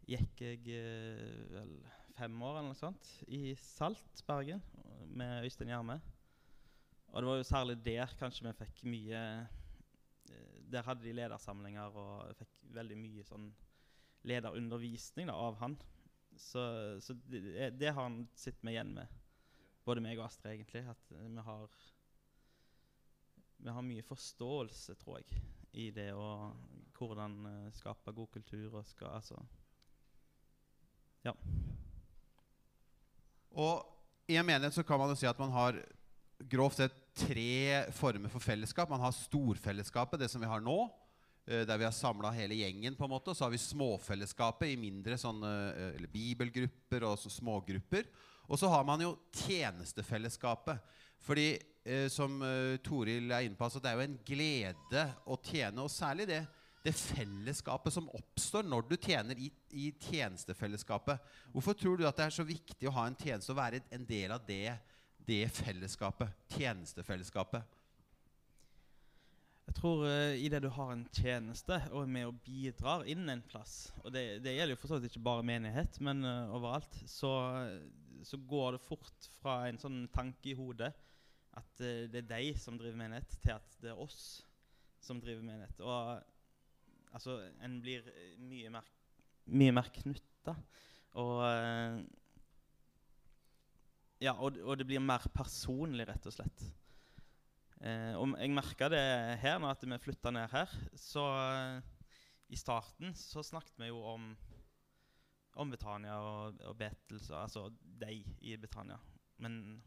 gikk 0.09 0.41
jeg 0.41 0.65
eh, 0.79 1.43
vel 1.53 1.75
fem 2.17 2.41
år 2.45 2.59
eller 2.59 2.73
noe 2.73 2.79
sånt 2.79 3.13
i 3.29 3.53
Salt, 3.61 4.25
Bergen, 4.29 4.63
med 5.13 5.45
Øystein 5.45 5.73
Gjerme. 5.73 5.99
Og 7.11 7.21
det 7.21 7.29
var 7.29 7.41
jo 7.41 7.47
særlig 7.49 7.77
der 7.85 8.17
kanskje 8.21 8.47
vi 8.47 8.57
fikk 8.63 8.83
mye 8.89 9.23
Der 10.71 10.87
hadde 10.87 11.05
de 11.05 11.15
ledersamlinger 11.17 11.97
og 11.99 12.35
fikk 12.39 12.53
veldig 12.77 12.99
mye 13.01 13.27
sånn 13.27 13.49
lederundervisning 14.29 15.31
da, 15.31 15.35
av 15.35 15.57
han. 15.63 15.79
Så, 16.37 16.63
så 17.03 17.17
det, 17.27 17.71
det, 17.81 17.91
har 17.91 18.07
han 18.07 18.23
sittet 18.39 18.63
med 18.65 18.77
igjen 18.77 18.93
med, 18.97 19.17
både 19.85 20.05
meg 20.05 20.21
og 20.21 20.29
Astrid, 20.29 20.53
egentlig. 20.55 20.85
At 20.89 21.11
vi 21.11 21.47
har, 21.47 21.79
vi 23.59 23.75
har 23.77 23.87
mye 23.87 24.07
forståelse, 24.07 24.97
tror 25.01 25.21
jeg, 25.21 25.41
i 25.81 25.91
det 25.95 26.11
å 26.15 26.29
hvordan 27.01 27.37
uh, 27.47 27.71
skape 27.73 28.13
god 28.13 28.29
kultur 28.35 28.75
og 28.77 28.85
skal, 28.85 29.15
altså, 29.17 29.39
ja. 31.25 31.33
Og 33.51 34.31
i 34.31 34.37
en 34.39 34.47
menighet 34.47 34.77
så 34.77 34.85
kan 34.87 35.01
man 35.01 35.13
jo 35.13 35.19
si 35.19 35.29
at 35.29 35.41
man 35.41 35.53
har 35.55 35.81
grovt 36.51 36.81
sett 36.81 36.99
tre 37.21 37.85
former 37.97 38.33
for 38.33 38.43
fellesskap. 38.43 38.91
Man 38.91 39.03
har 39.05 39.15
storfellesskapet, 39.17 40.21
det 40.21 40.31
som 40.33 40.43
vi 40.43 40.49
har 40.51 40.63
nå, 40.65 40.79
eh, 41.47 41.67
der 41.69 41.79
vi 41.79 41.87
har 41.87 41.95
samla 41.95 42.33
hele 42.35 42.59
gjengen. 42.59 42.97
på 42.97 43.05
en 43.05 43.11
måte, 43.11 43.31
og 43.31 43.37
Så 43.37 43.45
har 43.45 43.51
vi 43.51 43.59
småfellesskapet 43.59 44.73
i 44.73 44.77
mindre 44.77 45.19
sånne, 45.19 45.95
eller 45.97 46.09
bibelgrupper 46.09 47.05
og 47.05 47.19
smågrupper. 47.19 48.05
Og 48.49 48.59
så 48.59 48.69
har 48.69 48.85
man 48.85 49.01
jo 49.01 49.19
tjenestefellesskapet. 49.33 50.81
Fordi 51.21 51.59
eh, 51.85 52.09
som 52.09 52.41
eh, 52.43 52.79
Toril 52.83 53.31
er 53.31 53.41
inne 53.47 53.57
på, 53.57 53.65
altså, 53.65 53.79
det 53.79 53.91
er 53.91 54.01
jo 54.01 54.09
en 54.09 54.19
glede 54.27 55.05
å 55.27 55.37
tjene, 55.37 55.85
og 55.85 55.91
særlig 55.91 56.27
det 56.27 56.47
det 56.81 56.95
fellesskapet 56.97 57.93
som 57.93 58.09
oppstår 58.17 58.65
når 58.65 58.87
du 58.89 58.95
tjener 58.97 59.37
i, 59.37 59.51
i, 59.77 59.91
tjenestefellesskapet. 60.01 61.21
Hvorfor 61.53 61.77
tror 61.77 61.99
du 61.99 62.07
at 62.09 62.17
det 62.17 62.25
er 62.25 62.37
så 62.39 62.47
viktig 62.47 62.89
å 62.89 62.95
ha 62.97 63.05
en 63.09 63.19
tjeneste 63.21 63.53
og 63.53 63.59
være 63.59 63.83
en 63.93 64.07
del 64.09 64.33
av 64.33 64.47
det, 64.47 64.79
det 65.27 65.45
fellesskapet? 65.55 66.33
Tjenestefellesskapet. 66.55 67.77
Jeg 69.71 69.77
tror 69.79 70.03
uh, 70.03 70.35
i 70.35 70.49
det 70.51 70.63
du 70.65 70.69
har 70.75 70.91
en 70.93 71.05
tjeneste 71.15 71.77
og 71.93 72.03
er 72.03 72.11
med 72.17 72.27
og 72.27 72.41
bidrar 72.47 73.07
inn 73.11 73.29
en 73.31 73.45
plass, 73.47 73.93
og 74.03 74.11
det, 74.15 74.41
det 74.43 74.57
gjelder 74.57 74.75
jo 74.75 74.81
for 74.81 74.91
så 74.91 74.99
vidt 74.99 75.13
ikke 75.13 75.23
bare 75.29 75.47
menighet, 75.47 76.01
men 76.03 76.25
uh, 76.27 76.51
overalt, 76.57 76.99
så, 77.07 77.31
så, 78.27 78.41
går 78.51 78.75
det 78.75 78.83
fort 78.83 79.31
fra 79.39 79.61
en 79.69 79.79
sånn 79.79 80.03
tanke 80.11 80.51
i 80.51 80.59
hodet 80.59 80.91
at 81.55 81.85
uh, 81.85 82.09
det 82.11 82.25
er 82.25 82.33
de 82.33 82.51
som 82.59 82.81
driver 82.81 82.99
menighet, 82.99 83.39
til 83.45 83.55
at 83.55 83.79
det 83.85 83.95
er 83.95 84.03
oss 84.03 84.43
som 85.01 85.23
driver 85.23 85.47
menighet. 85.47 85.79
Og 85.87 86.19
Altså, 87.15 87.41
en 87.65 87.81
blir 87.83 88.07
eh, 88.07 88.35
mye 88.39 88.71
mer, 88.71 88.87
mye 89.51 89.75
mer 89.75 89.91
knytta. 89.95 90.55
Og 91.19 91.41
eh, 91.43 91.97
Ja, 94.21 94.35
og, 94.37 94.59
og, 94.61 94.77
det 94.77 94.85
blir 94.85 95.01
mer 95.01 95.25
personlig, 95.33 96.05
rett 96.09 96.27
og 96.29 96.35
slett. 96.35 96.65
Eh, 97.81 98.13
og 98.21 98.35
jeg 98.37 98.53
merka 98.53 98.91
det 98.93 99.01
her, 99.41 99.57
når 99.57 99.73
at 99.73 99.87
vi 99.87 99.99
flytta 100.05 100.33
ned 100.37 100.51
her. 100.53 100.75
Så 101.01 101.25
eh, 101.25 101.79
i 102.53 102.59
starten 102.61 103.15
så 103.17 103.45
snakket 103.47 103.81
vi 103.81 103.89
jo 103.89 104.03
om, 104.11 104.27
om 105.57 105.73
Betania 105.73 106.19
og, 106.21 106.61
og 106.69 106.77
Betel, 106.77 107.23
altså 107.33 107.71
deg 107.81 108.29
i 108.45 108.59
Betania. 108.61 109.01
Men 109.41 109.81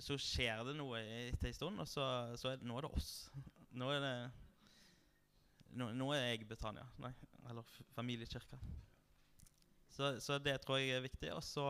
så 0.00 0.16
skjer 0.20 0.64
det 0.64 0.78
noe 0.78 1.04
etter 1.28 1.50
en 1.50 1.56
stund, 1.60 1.84
og 1.84 1.88
så, 1.90 2.08
så 2.40 2.54
er 2.54 2.60
det, 2.60 2.68
nå 2.68 2.78
er 2.78 2.86
det 2.86 2.94
oss. 2.96 3.12
Nå 3.76 3.92
er 3.92 4.02
det 4.02 4.16
nå, 5.76 5.92
nå, 5.92 6.10
er 6.16 6.30
jeg 6.30 6.48
Betania. 6.48 6.88
Nei, 7.04 7.12
eller 7.50 7.76
familiekirka. 7.92 8.56
Så, 9.92 10.14
så 10.24 10.40
det 10.40 10.62
tror 10.64 10.80
jeg 10.80 10.96
er 10.96 11.04
viktig. 11.04 11.34
Og 11.36 11.44
så 11.44 11.66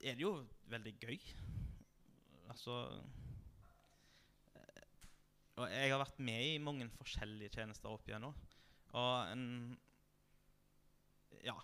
er 0.00 0.16
det 0.16 0.24
jo 0.24 0.32
veldig 0.70 0.92
gøy. 1.00 1.18
Altså 2.50 2.76
eh, 4.54 4.84
Og 5.56 5.70
jeg 5.72 5.90
har 5.92 6.02
vært 6.02 6.20
med 6.20 6.44
i 6.52 6.62
mange 6.62 6.88
forskjellige 6.98 7.56
tjenester 7.56 7.92
opp 7.92 8.08
igjennom. 8.08 8.36
Og 8.96 9.32
en 9.32 9.44
Ja, 11.44 11.54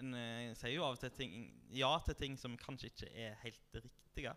en 0.00 0.14
eh, 0.16 0.54
sier 0.58 0.72
jo 0.74 0.86
av 0.86 0.96
og 0.96 1.02
til 1.02 1.12
ting, 1.14 1.34
ja 1.74 1.90
til 2.06 2.16
ting 2.18 2.38
som 2.40 2.56
kanskje 2.58 2.88
ikke 2.90 3.10
er 3.12 3.36
helt 3.42 3.76
riktige. 3.76 4.32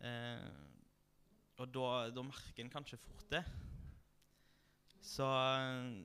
Eh, 0.00 0.48
og 1.56 1.70
da, 1.72 1.86
da 2.12 2.24
merker 2.24 2.64
en 2.64 2.72
kanskje 2.72 2.98
fort 3.00 3.30
det. 3.32 3.44
Så 5.06 5.26
eh, 5.28 6.02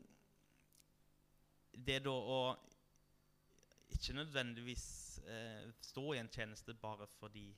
det 1.88 2.02
da 2.06 2.14
å 2.14 2.42
ikke 3.92 4.16
nødvendigvis 4.18 4.88
eh, 5.28 5.68
stå 5.82 6.14
i 6.14 6.22
en 6.22 6.32
tjeneste 6.32 6.74
bare 6.74 7.08
fordi 7.20 7.50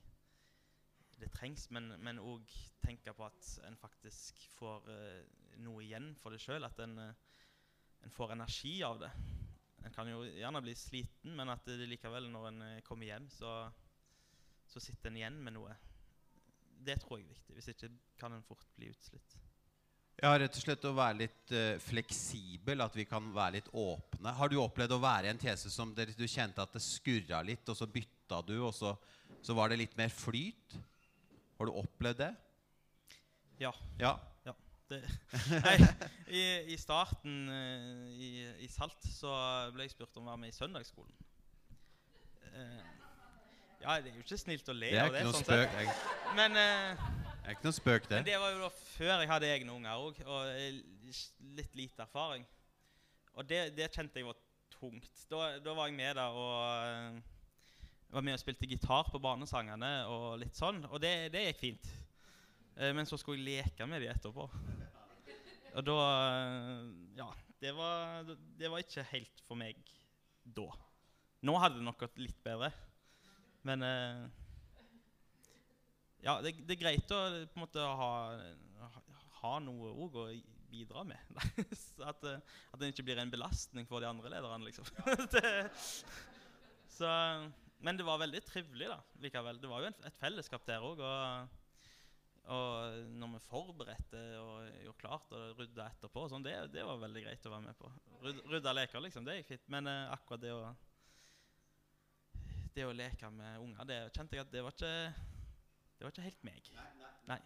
det 1.20 1.30
trengs, 1.34 1.68
men 1.70 2.18
òg 2.18 2.50
tenke 2.82 3.12
på 3.14 3.26
at 3.26 3.50
en 3.68 3.76
faktisk 3.78 4.40
får 4.56 4.90
eh, 4.92 5.22
noe 5.62 5.84
igjen 5.84 6.12
for 6.20 6.34
det 6.34 6.42
sjøl. 6.42 6.66
At 6.66 6.80
en, 6.82 6.98
eh, 6.98 7.14
en, 8.04 8.14
får 8.14 8.34
energi 8.34 8.76
av 8.86 9.00
det. 9.02 9.10
En 9.84 9.94
kan 9.94 10.08
jo 10.10 10.24
gjerne 10.26 10.62
bli 10.64 10.74
sliten, 10.78 11.36
men 11.38 11.52
at 11.52 11.66
det 11.68 11.88
likevel, 11.88 12.30
når 12.32 12.50
en 12.50 12.62
eh, 12.68 12.82
kommer 12.86 13.10
hjem, 13.10 13.28
så, 13.32 13.54
så 14.70 14.82
sitter 14.82 15.12
en 15.12 15.20
igjen 15.20 15.40
med 15.44 15.56
noe. 15.58 15.76
Det 16.84 16.98
tror 17.00 17.20
jeg 17.20 17.28
er 17.28 17.34
viktig. 17.36 17.56
Hvis 17.58 17.72
ikke 17.72 17.92
kan 18.20 18.34
en 18.34 18.46
fort 18.46 18.66
bli 18.76 18.90
utslitt. 18.92 19.38
Ja, 20.22 20.30
rett 20.38 20.54
og 20.54 20.62
slett 20.62 20.84
å 20.86 20.94
være 20.94 21.24
litt 21.24 21.52
uh, 21.52 21.74
fleksibel, 21.82 22.84
at 22.84 22.94
vi 22.94 23.06
kan 23.08 23.26
være 23.34 23.58
litt 23.58 23.70
åpne. 23.74 24.34
Har 24.38 24.50
du 24.50 24.60
opplevd 24.62 24.94
å 24.94 25.02
være 25.02 25.26
i 25.26 25.32
en 25.32 25.40
tese 25.40 25.72
som 25.72 25.90
der 25.96 26.12
du 26.14 26.26
kjente 26.30 26.62
at 26.62 26.76
det 26.76 26.82
skurra 26.84 27.42
litt, 27.44 27.66
og 27.68 27.76
så 27.78 27.88
bytta 27.90 28.38
du, 28.46 28.54
og 28.62 28.70
så, 28.76 28.94
så 29.42 29.56
var 29.58 29.72
det 29.72 29.80
litt 29.82 29.96
mer 29.98 30.12
flyt? 30.14 30.76
Har 31.58 31.66
du 31.66 31.80
opplevd 31.82 32.22
det? 32.22 32.30
Ja. 33.58 33.72
Ja. 33.98 34.14
ja 34.46 34.54
det, 34.90 35.02
nei, 35.66 35.76
i, 36.30 36.44
i, 36.74 36.78
starten 36.78 37.50
uh, 37.50 38.06
i, 38.14 38.30
i, 38.62 38.70
Salt 38.70 39.10
så 39.10 39.34
ble 39.74 39.88
jeg 39.88 39.96
spurt 39.96 40.22
om 40.22 40.28
å 40.28 40.34
være 40.34 40.44
med 40.46 40.54
i 40.54 40.56
søndagsskolen. 40.56 41.18
Uh, 42.54 42.80
ja, 43.82 43.98
det 43.98 44.14
er 44.14 44.16
jo 44.16 44.22
ikke 44.22 44.40
snilt 44.40 44.70
å 44.70 44.78
le 44.78 44.94
av 44.94 45.10
det. 45.10 45.18
Det 45.18 45.26
er 45.26 45.26
ikke 45.26 45.28
noe 45.28 45.36
sånn 45.36 45.50
spøk. 45.50 46.32
Men 46.38 46.62
det 47.44 47.50
er 47.50 47.58
ikke 47.58 47.66
noe 47.66 47.76
spøk, 47.76 48.06
det. 48.08 48.18
Men 48.22 48.24
det 48.24 48.36
var 48.40 48.52
jo 48.54 48.60
da 48.62 48.68
før 48.72 49.10
jeg 49.20 49.28
hadde 49.28 49.48
egne 49.52 49.72
unger 49.74 50.00
òg, 50.00 50.20
og 50.24 50.52
litt 51.58 51.74
lite 51.76 52.00
erfaring. 52.00 52.46
Og 53.36 53.44
det, 53.44 53.58
det 53.76 53.90
kjente 53.92 54.16
jeg 54.16 54.30
var 54.30 54.38
tungt. 54.72 55.26
Da, 55.28 55.50
da, 55.60 55.74
var 55.76 55.90
jeg 55.90 55.96
med 55.98 56.16
der 56.16 56.38
og 56.40 56.54
uh, 57.12 57.18
var 58.14 58.24
med 58.24 58.38
og 58.38 58.40
spilte 58.40 58.68
gitar 58.70 59.10
på 59.12 59.20
barnesangene 59.20 59.90
og 60.08 60.38
litt 60.40 60.56
sånn, 60.56 60.86
og 60.88 61.02
det, 61.04 61.12
det 61.34 61.42
gikk 61.50 61.60
fint. 61.66 61.90
Uh, 62.78 62.94
men 62.96 63.04
så 63.10 63.18
skulle 63.20 63.44
jeg 63.44 63.66
leke 63.66 63.90
med 63.92 64.00
de 64.00 64.08
etterpå. 64.14 64.48
Og 65.74 65.84
da 65.84 65.98
uh, 66.00 66.88
Ja, 67.18 67.28
det 67.60 67.74
var, 67.76 68.24
det 68.56 68.72
var 68.72 68.80
ikke 68.80 69.04
helt 69.10 69.44
for 69.44 69.60
meg 69.60 69.84
da. 70.44 70.70
Nå 71.44 71.58
hadde 71.60 71.76
det 71.76 71.84
nok 71.90 72.00
gått 72.06 72.24
litt 72.24 72.40
bedre, 72.40 72.72
men 73.68 73.84
ja, 76.24 76.38
det, 76.40 76.54
det, 76.64 76.76
er 76.76 76.80
greit 76.80 77.12
å 77.12 77.20
på 77.52 77.58
en 77.58 77.64
måte 77.66 77.84
ha, 77.84 78.12
ha 79.42 79.56
noe 79.62 79.92
òg 79.92 80.20
å 80.22 80.28
bidra 80.74 81.04
med. 81.06 81.20
at, 82.10 82.24
eh, 82.26 82.54
at 82.72 82.80
den 82.80 82.94
ikke 82.94 83.06
blir 83.06 83.20
en 83.22 83.32
belastning 83.32 83.86
for 83.88 84.02
de 84.02 84.08
andre 84.08 84.32
lederne, 84.32 84.66
liksom. 84.66 84.88
det, 85.34 85.52
så, 86.94 87.10
men 87.84 87.98
det 87.98 88.06
var 88.06 88.22
veldig 88.22 88.40
trivelig 88.46 88.88
da, 88.90 89.02
likevel. 89.22 89.60
Det 89.60 89.70
var 89.70 89.84
jo 89.84 89.90
et, 89.92 90.00
et 90.08 90.18
fellesskap 90.22 90.64
der 90.68 90.86
òg. 90.86 91.02
Og, 91.04 91.60
og, 92.54 92.96
når 93.20 93.34
vi 93.34 93.42
forberedte 93.48 94.24
og 94.40 94.80
gjorde 94.86 95.00
klart 95.00 95.36
og 95.36 95.60
rydda 95.60 95.90
etterpå, 95.92 96.26
sånn, 96.32 96.46
det, 96.46 96.56
det, 96.74 96.86
var 96.86 97.02
veldig 97.02 97.26
greit 97.26 97.46
å 97.48 97.54
være 97.54 97.68
med 97.68 97.78
på. 97.78 97.92
Rydda 98.52 98.74
leker, 98.80 99.04
liksom. 99.04 99.28
Det 99.28 99.38
gikk 99.40 99.54
fint. 99.54 99.70
Men 99.76 99.90
uh, 99.90 100.14
akkurat 100.16 100.44
det 100.44 100.56
å, 100.56 100.64
det 102.74 102.88
å 102.88 102.96
leke 102.96 103.30
med 103.34 103.62
unger, 103.62 103.88
det 103.92 104.02
kjente 104.16 104.38
jeg 104.38 104.46
at 104.46 104.52
det 104.54 104.64
var 104.66 104.76
ikke 104.76 105.33
det 106.04 106.10
var 106.10 106.18
ikke 106.18 106.28
helt 106.28 106.42
meg. 106.44 106.66
Nei, 106.76 106.90
nei. 107.00 107.12
nei. 107.30 107.38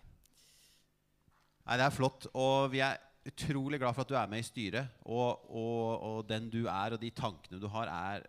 nei 1.62 1.76
det 1.78 1.84
er 1.84 1.94
flott. 1.94 2.26
Og 2.34 2.72
vi 2.72 2.80
er 2.82 2.98
utrolig 3.28 3.78
glad 3.78 3.94
for 3.94 4.02
at 4.02 4.10
du 4.10 4.16
er 4.18 4.32
med 4.32 4.42
i 4.42 4.46
styret. 4.46 4.96
Og, 5.06 5.44
og, 5.46 5.84
og, 5.94 6.18
den 6.26 6.48
du 6.50 6.64
er, 6.64 6.96
og 6.96 6.98
de 6.98 7.12
tankene 7.14 7.60
du 7.62 7.68
har, 7.70 7.86
er 7.86 8.26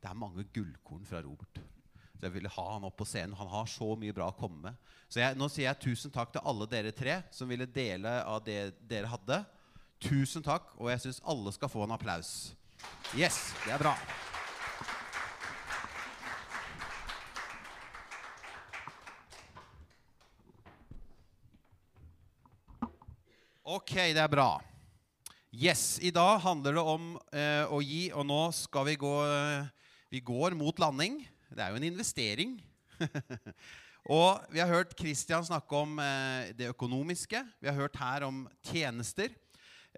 Det 0.00 0.08
er 0.08 0.16
mange 0.16 0.46
gullkorn 0.54 1.04
fra 1.04 1.20
Robert. 1.20 1.60
Så 2.16 2.24
jeg 2.24 2.34
ville 2.38 2.56
ha 2.56 2.66
han 2.72 2.88
opp 2.88 2.96
på 2.96 3.08
scenen. 3.08 3.36
Han 3.36 3.52
har 3.52 3.68
så 3.68 3.92
mye 4.00 4.16
bra 4.16 4.30
å 4.32 4.38
komme 4.38 4.70
med. 4.70 4.92
Så 5.12 5.20
jeg, 5.20 5.36
nå 5.36 5.50
sier 5.52 5.68
jeg 5.68 5.82
tusen 5.90 6.12
takk 6.14 6.32
til 6.32 6.44
alle 6.44 6.68
dere 6.70 6.96
tre 6.96 7.20
som 7.32 7.48
ville 7.48 7.68
dele 7.68 8.22
av 8.24 8.40
det 8.48 8.78
dere 8.88 9.12
hadde. 9.12 9.42
Tusen 10.00 10.44
takk, 10.44 10.72
og 10.80 10.88
jeg 10.92 11.04
syns 11.04 11.20
alle 11.20 11.52
skal 11.52 11.72
få 11.72 11.84
en 11.84 11.96
applaus. 11.96 12.54
Yes, 13.12 13.50
det 13.66 13.76
er 13.76 13.84
bra. 13.84 13.92
Ok, 23.74 23.90
det 24.14 24.20
er 24.22 24.30
bra. 24.30 24.60
Yes, 25.50 25.96
I 25.98 26.12
dag 26.14 26.36
handler 26.44 26.76
det 26.76 26.82
om 26.92 27.06
eh, 27.34 27.64
å 27.66 27.80
gi, 27.82 28.04
og 28.14 28.22
nå 28.28 28.38
skal 28.54 28.84
vi 28.86 28.92
gå 29.00 29.14
eh, 29.26 29.64
Vi 30.12 30.20
går 30.22 30.54
mot 30.54 30.78
landing. 30.78 31.16
Det 31.50 31.58
er 31.64 31.72
jo 31.72 31.80
en 31.80 31.86
investering. 31.88 32.52
og 34.14 34.44
vi 34.52 34.60
har 34.62 34.70
hørt 34.70 34.94
Kristian 34.94 35.42
snakke 35.48 35.80
om 35.80 35.98
eh, 35.98 36.52
det 36.54 36.68
økonomiske. 36.70 37.40
Vi 37.58 37.66
har 37.66 37.74
hørt 37.80 37.98
her 37.98 38.28
om 38.28 38.44
tjenester. 38.68 39.34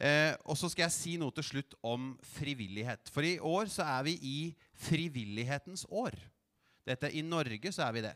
Eh, 0.01 0.33
og 0.49 0.57
så 0.57 0.71
skal 0.73 0.87
jeg 0.87 0.97
si 0.97 1.17
noe 1.21 1.35
til 1.37 1.45
slutt 1.51 1.77
om 1.85 2.15
frivillighet. 2.39 3.13
For 3.13 3.29
i 3.29 3.35
år 3.37 3.69
så 3.75 3.85
er 3.85 4.07
vi 4.09 4.15
i 4.23 4.39
frivillighetens 4.87 5.85
år. 5.91 6.17
Dette 6.89 7.13
I 7.13 7.27
Norge 7.27 7.75
så 7.77 7.91
er 7.91 7.99
vi 7.99 8.07
det. 8.09 8.15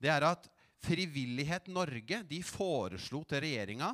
Det 0.00 0.14
er 0.14 0.30
at 0.30 0.48
Frivillighet 0.82 1.68
Norge 1.70 2.24
de 2.26 2.40
foreslo 2.42 3.20
til 3.28 3.44
regjeringa 3.44 3.92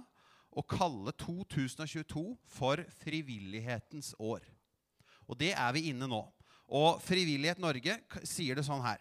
å 0.50 0.64
kalle 0.64 1.12
2022 1.20 2.24
for 2.48 2.82
frivillighetens 3.02 4.14
år. 4.18 4.42
Og 5.28 5.36
det 5.40 5.52
er 5.52 5.74
vi 5.76 5.88
inne 5.90 6.08
nå. 6.08 6.22
Og 6.68 7.00
Frivillighet 7.00 7.60
Norge 7.60 7.96
sier 8.28 8.58
det 8.58 8.66
sånn 8.66 8.84
her. 8.84 9.00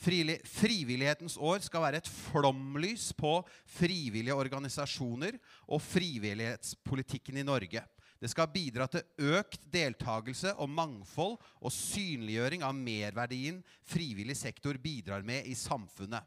Frivillighetens 0.00 1.36
år 1.38 1.62
skal 1.64 1.84
være 1.84 2.00
et 2.02 2.10
flomlys 2.10 3.12
på 3.16 3.38
frivillige 3.76 4.36
organisasjoner 4.36 5.38
og 5.68 5.80
frivillighetspolitikken 5.84 7.38
i 7.40 7.46
Norge. 7.46 7.84
Det 8.20 8.30
skal 8.32 8.50
bidra 8.52 8.86
til 8.88 9.34
økt 9.36 9.64
deltakelse 9.72 10.54
og 10.56 10.70
mangfold 10.72 11.36
og 11.60 11.74
synliggjøring 11.74 12.64
av 12.64 12.76
merverdien 12.76 13.60
frivillig 13.84 14.36
sektor 14.40 14.78
bidrar 14.80 15.24
med 15.26 15.46
i 15.46 15.56
samfunnet. 15.58 16.24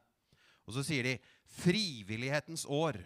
Og 0.68 0.76
så 0.76 0.84
sier 0.86 1.08
de 1.08 1.16
frivillighetens 1.58 2.68
år 2.70 3.00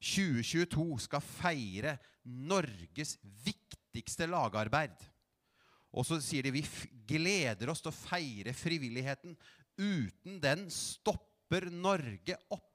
2022 0.00 0.98
skal 1.04 1.24
feire 1.24 1.96
Norges 2.24 3.16
viktigste 3.44 4.28
lagarbeid. 4.30 4.96
Og 5.90 6.06
så 6.06 6.20
sier 6.22 6.46
de 6.46 6.54
vi 6.54 6.64
gleder 7.08 7.72
oss 7.72 7.82
til 7.82 7.90
å 7.90 7.96
feire 7.96 8.54
frivilligheten. 8.56 9.34
Uten 9.76 10.38
den 10.42 10.68
stopper 10.72 11.68
Norge 11.72 12.38
opp. 12.54 12.66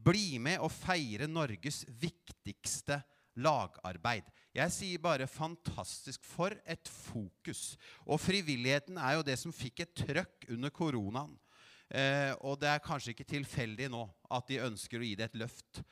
Bli 0.00 0.38
med 0.40 0.62
og 0.64 0.72
feire 0.72 1.28
Norges 1.28 1.82
viktigste 2.00 3.02
lagarbeid. 3.40 4.24
Jeg 4.56 4.74
sier 4.74 5.02
bare 5.02 5.28
fantastisk. 5.30 6.24
For 6.26 6.56
et 6.64 6.88
fokus. 6.88 7.76
Og 8.08 8.18
frivilligheten 8.22 8.98
er 8.98 9.18
jo 9.18 9.26
det 9.26 9.36
som 9.38 9.54
fikk 9.54 9.84
et 9.84 9.94
trøkk 10.06 10.48
under 10.56 10.72
koronaen. 10.74 11.36
Eh, 11.90 12.30
og 12.46 12.60
det 12.62 12.68
er 12.70 12.82
kanskje 12.84 13.10
ikke 13.14 13.26
tilfeldig 13.26 13.88
nå 13.90 14.04
at 14.30 14.46
de 14.46 14.60
ønsker 14.62 15.00
å 15.00 15.06
gi 15.06 15.16
det 15.18 15.30
et 15.30 15.40
løft. 15.42 15.82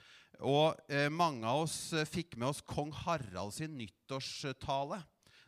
Og 0.46 0.78
eh, 0.86 1.08
mange 1.10 1.42
av 1.48 1.64
oss 1.64 1.92
eh, 1.92 2.06
fikk 2.06 2.36
med 2.38 2.52
oss 2.52 2.62
kong 2.62 2.92
Harald 2.94 3.56
sin 3.56 3.74
nyttårstale. 3.78 5.00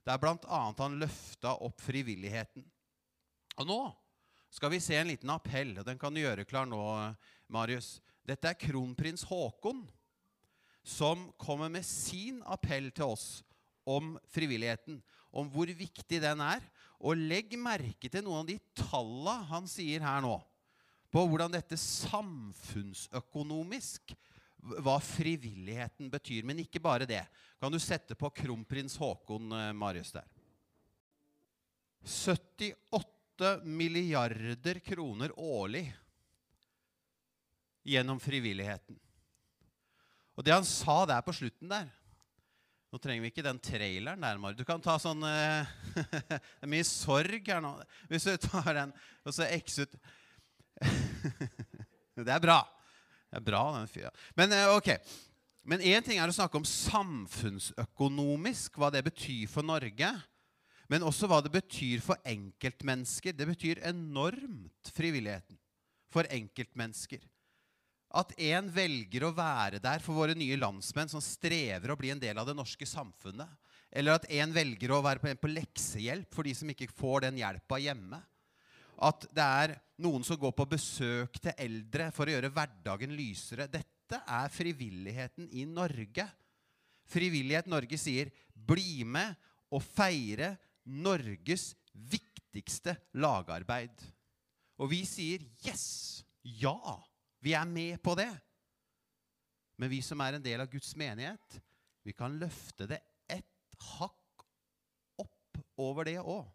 Der 0.06 0.18
bl.a. 0.18 0.60
han 0.74 0.98
løfta 0.98 1.54
opp 1.62 1.82
frivilligheten. 1.84 2.64
Og 3.60 3.68
nå 3.68 3.80
skal 4.50 4.72
vi 4.74 4.82
se 4.82 4.96
en 4.98 5.10
liten 5.12 5.30
appell. 5.30 5.76
og 5.78 5.86
Den 5.86 6.00
kan 6.00 6.14
du 6.14 6.22
gjøre 6.22 6.48
klar 6.48 6.66
nå, 6.66 6.80
Marius. 7.52 8.00
Dette 8.26 8.50
er 8.50 8.58
kronprins 8.58 9.22
Haakon 9.30 9.84
som 10.82 11.28
kommer 11.38 11.70
med 11.70 11.86
sin 11.86 12.40
appell 12.48 12.88
til 12.90 13.12
oss 13.12 13.28
om 13.86 14.16
frivilligheten. 14.32 14.98
Om 15.30 15.50
hvor 15.52 15.70
viktig 15.70 16.18
den 16.24 16.42
er. 16.42 16.64
Og 17.00 17.16
legg 17.16 17.56
merke 17.56 18.10
til 18.12 18.20
noen 18.26 18.42
av 18.42 18.48
de 18.50 18.58
tallene 18.76 19.48
han 19.48 19.64
sier 19.70 20.00
her 20.04 20.20
nå. 20.24 20.34
På 21.10 21.26
hvordan 21.26 21.52
dette 21.54 21.76
samfunnsøkonomisk 21.80 24.14
hva 24.84 25.00
frivilligheten 25.02 26.10
betyr. 26.12 26.44
Men 26.46 26.58
ikke 26.62 26.82
bare 26.82 27.06
det. 27.08 27.24
Kan 27.60 27.72
du 27.72 27.78
sette 27.82 28.14
på 28.18 28.30
kronprins 28.34 28.98
Haakon, 29.00 29.52
eh, 29.52 29.72
Marius, 29.72 30.12
der? 30.12 30.24
78 32.04 33.64
milliarder 33.64 34.80
kroner 34.84 35.32
årlig 35.36 35.94
gjennom 37.84 38.20
frivilligheten. 38.20 38.98
Og 40.36 40.44
det 40.44 40.54
han 40.54 40.64
sa 40.64 41.04
der 41.08 41.20
på 41.24 41.32
slutten 41.36 41.68
der 41.68 41.88
Nå 42.90 42.98
trenger 42.98 43.22
vi 43.22 43.28
ikke 43.30 43.44
den 43.46 43.58
traileren 43.62 44.24
der, 44.24 44.38
Mari. 44.42 44.56
Du 44.58 44.64
kan 44.66 44.80
ta 44.82 44.96
sånn 44.98 45.22
eh, 45.22 45.68
Det 46.26 46.66
er 46.66 46.70
mye 46.72 46.86
sorg 46.86 47.46
her 47.46 47.60
nå. 47.62 47.70
Hvis 48.10 48.26
du 48.26 48.34
tar 48.42 48.74
den 48.74 48.90
og 49.22 49.34
så 49.36 49.46
X 49.60 49.78
ut 49.84 49.94
Det 52.20 52.32
er 52.34 52.42
bra. 52.42 52.58
Det 53.30 53.38
er 53.38 53.44
bra, 53.46 53.62
den 53.76 53.86
fyra. 53.90 54.10
Men 54.34 54.52
eh, 54.56 54.66
ok. 54.74 54.90
Men 55.70 55.84
én 55.86 56.02
ting 56.02 56.18
er 56.18 56.26
å 56.26 56.34
snakke 56.34 56.58
om 56.58 56.66
samfunnsøkonomisk, 56.66 58.74
hva 58.80 58.90
det 58.90 59.04
betyr 59.06 59.46
for 59.52 59.62
Norge. 59.62 60.10
Men 60.90 61.06
også 61.06 61.30
hva 61.30 61.38
det 61.44 61.52
betyr 61.54 62.02
for 62.02 62.18
enkeltmennesker. 62.26 63.38
Det 63.38 63.46
betyr 63.52 63.84
enormt, 63.86 64.90
frivilligheten, 64.96 65.54
for 66.10 66.26
enkeltmennesker. 66.26 67.22
At 68.10 68.32
en 68.42 68.66
velger 68.74 69.22
å 69.22 69.34
være 69.34 69.78
der 69.82 70.02
for 70.02 70.18
våre 70.18 70.34
nye 70.34 70.58
landsmenn 70.58 71.10
som 71.10 71.22
strever 71.22 71.92
å 71.92 71.98
bli 71.98 72.10
en 72.10 72.22
del 72.22 72.40
av 72.42 72.48
det 72.48 72.56
norske 72.58 72.88
samfunnet. 72.88 73.50
Eller 73.90 74.18
at 74.18 74.26
en 74.30 74.54
velger 74.54 74.90
å 74.94 75.02
være 75.02 75.34
på, 75.38 75.50
leksehjelp 75.50 76.34
for 76.34 76.46
de 76.46 76.54
som 76.54 76.70
ikke 76.70 76.90
får 76.90 77.26
den 77.26 77.38
hjelpa 77.38 77.78
hjemme. 77.82 78.18
At 79.00 79.24
det 79.34 79.46
er 79.46 79.76
noen 80.02 80.26
som 80.26 80.38
går 80.38 80.52
på 80.58 80.66
besøk 80.74 81.38
til 81.40 81.54
eldre 81.56 82.10
for 82.14 82.26
å 82.26 82.34
gjøre 82.34 82.52
hverdagen 82.54 83.14
lysere. 83.16 83.68
Dette 83.70 84.20
er 84.20 84.50
frivilligheten 84.52 85.48
i 85.56 85.64
Norge. 85.68 86.26
Frivillighet 87.10 87.70
Norge 87.70 87.98
sier 87.98 88.30
'bli 88.54 89.04
med 89.04 89.34
og 89.70 89.82
feire 89.82 90.56
Norges 90.84 91.74
viktigste 91.94 92.96
lagarbeid'. 93.14 94.02
Og 94.78 94.90
vi 94.90 95.04
sier 95.04 95.38
'yes'. 95.62 96.22
Ja. 96.42 96.98
Vi 97.40 97.54
er 97.56 97.66
med 97.66 98.00
på 98.02 98.14
det. 98.18 98.30
Men 99.80 99.88
vi 99.88 100.02
som 100.04 100.20
er 100.20 100.36
en 100.36 100.44
del 100.44 100.60
av 100.60 100.68
Guds 100.68 100.92
menighet, 100.96 101.60
vi 102.04 102.12
kan 102.12 102.36
løfte 102.40 102.88
det 102.88 103.00
ett 103.32 103.84
hakk 103.96 104.44
opp 105.20 105.60
over 105.80 106.08
det 106.08 106.18
òg. 106.20 106.48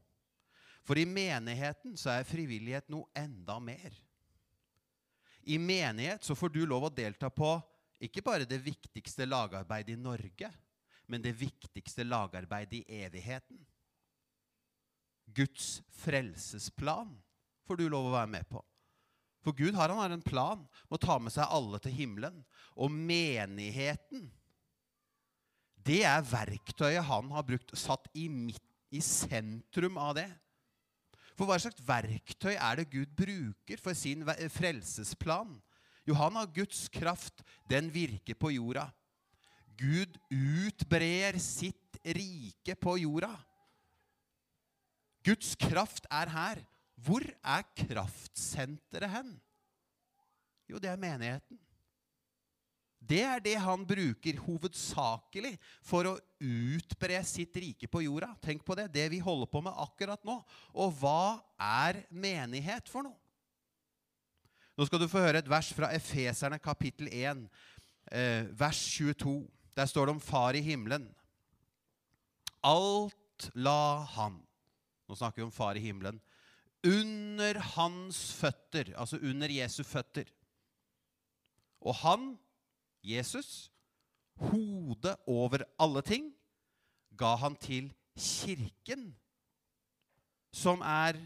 For 0.86 1.02
i 1.02 1.08
menigheten 1.10 1.96
så 1.98 2.12
er 2.14 2.28
frivillighet 2.30 2.92
noe 2.94 3.10
enda 3.18 3.58
mer. 3.58 3.96
I 5.50 5.58
menighet 5.62 6.26
så 6.26 6.38
får 6.38 6.54
du 6.54 6.62
lov 6.66 6.86
å 6.88 6.94
delta 6.94 7.32
på 7.34 7.56
ikke 8.06 8.22
bare 8.26 8.46
det 8.50 8.60
viktigste 8.62 9.26
lagarbeidet 9.26 9.96
i 9.96 10.02
Norge, 10.02 10.52
men 11.10 11.22
det 11.22 11.34
viktigste 11.38 12.06
lagarbeidet 12.06 12.82
i 12.82 13.02
evigheten. 13.02 13.58
Guds 15.26 15.82
frelsesplan 15.90 17.14
får 17.66 17.82
du 17.82 17.88
lov 17.90 18.10
å 18.10 18.16
være 18.20 18.34
med 18.38 18.50
på. 18.50 18.62
For 19.46 19.54
Gud 19.54 19.78
har, 19.78 19.94
har 19.94 20.10
en 20.10 20.26
plan 20.26 20.64
med 20.90 20.98
å 20.98 21.02
ta 21.02 21.20
med 21.22 21.34
seg 21.34 21.52
alle 21.54 21.78
til 21.84 21.94
himmelen. 21.94 22.40
Og 22.74 22.90
menigheten, 22.90 24.26
det 25.86 26.02
er 26.10 26.26
verktøyet 26.26 27.06
han 27.06 27.30
har 27.36 27.46
brukt, 27.46 27.76
satt 27.78 28.10
i, 28.18 28.26
midt, 28.26 28.64
i 28.90 29.04
sentrum 29.06 30.00
av 30.02 30.16
det. 30.18 30.28
For 31.36 31.46
hva 31.46 31.60
slags 31.62 31.84
verktøy 31.86 32.56
er 32.56 32.80
det 32.80 32.90
Gud 32.90 33.12
bruker 33.14 33.82
for 33.84 33.98
sin 33.98 34.24
frelsesplan? 34.56 35.54
Jo, 36.08 36.16
han 36.18 36.38
har 36.40 36.54
Guds 36.56 36.88
kraft. 36.90 37.44
Den 37.70 37.92
virker 37.94 38.38
på 38.40 38.54
jorda. 38.56 38.88
Gud 39.76 40.16
utbrer 40.32 41.38
sitt 41.44 42.00
rike 42.02 42.78
på 42.80 42.96
jorda. 43.02 43.34
Guds 45.26 45.56
kraft 45.60 46.08
er 46.14 46.32
her. 46.32 46.62
Hvor 47.06 47.22
er 47.22 47.68
kraftsenteret 47.78 49.12
hen? 49.14 49.36
Jo, 50.66 50.80
det 50.82 50.90
er 50.90 51.00
menigheten. 51.02 51.60
Det 53.06 53.22
er 53.22 53.42
det 53.44 53.54
han 53.62 53.84
bruker 53.86 54.40
hovedsakelig 54.48 55.52
for 55.86 56.10
å 56.10 56.16
utbre 56.42 57.20
sitt 57.28 57.54
rike 57.62 57.90
på 57.92 58.02
jorda. 58.02 58.32
Tenk 58.42 58.64
på 58.66 58.78
det, 58.80 58.88
det 58.96 59.06
vi 59.14 59.22
holder 59.22 59.50
på 59.52 59.62
med 59.62 59.78
akkurat 59.84 60.24
nå. 60.26 60.40
Og 60.74 60.96
hva 60.98 61.38
er 61.62 62.02
menighet 62.10 62.90
for 62.90 63.06
noe? 63.06 63.20
Nå 64.76 64.88
skal 64.90 65.00
du 65.00 65.08
få 65.08 65.22
høre 65.24 65.40
et 65.40 65.52
vers 65.52 65.70
fra 65.72 65.92
Efeserne 65.96 66.58
kapittel 66.60 67.08
1, 67.14 67.46
eh, 68.12 68.50
vers 68.58 68.82
22. 68.98 69.46
Der 69.78 69.88
står 69.88 70.10
det 70.10 70.16
om 70.18 70.24
Far 70.24 70.58
i 70.58 70.64
himmelen. 70.66 71.06
Alt 72.66 73.52
la 73.54 74.04
Han 74.16 74.42
Nå 75.06 75.14
snakker 75.14 75.44
vi 75.44 75.46
om 75.46 75.54
Far 75.54 75.78
i 75.78 75.84
himmelen 75.84 76.18
under 76.86 77.60
hans 77.76 78.20
føtter, 78.38 78.94
altså 78.98 79.18
under 79.18 79.52
Jesu 79.52 79.84
føtter. 79.84 80.30
Og 81.82 81.96
han, 82.02 82.34
Jesus, 83.04 83.72
hodet 84.36 85.16
over 85.28 85.66
alle 85.80 86.02
ting, 86.06 86.32
ga 87.18 87.36
han 87.40 87.56
til 87.62 87.92
kirken, 88.18 89.14
som 90.54 90.82
er 90.82 91.20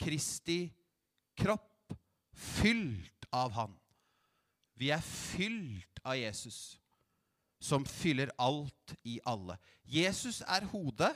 Kristi 0.00 0.68
kropp, 1.38 1.94
fylt 2.34 3.28
av 3.32 3.52
han. 3.54 3.74
Vi 4.78 4.90
er 4.90 5.02
fylt 5.04 6.00
av 6.04 6.18
Jesus, 6.18 6.76
som 7.62 7.86
fyller 7.86 8.32
alt 8.42 8.96
i 9.06 9.20
alle. 9.26 9.56
Jesus 9.86 10.42
er 10.42 10.66
hodet, 10.72 11.12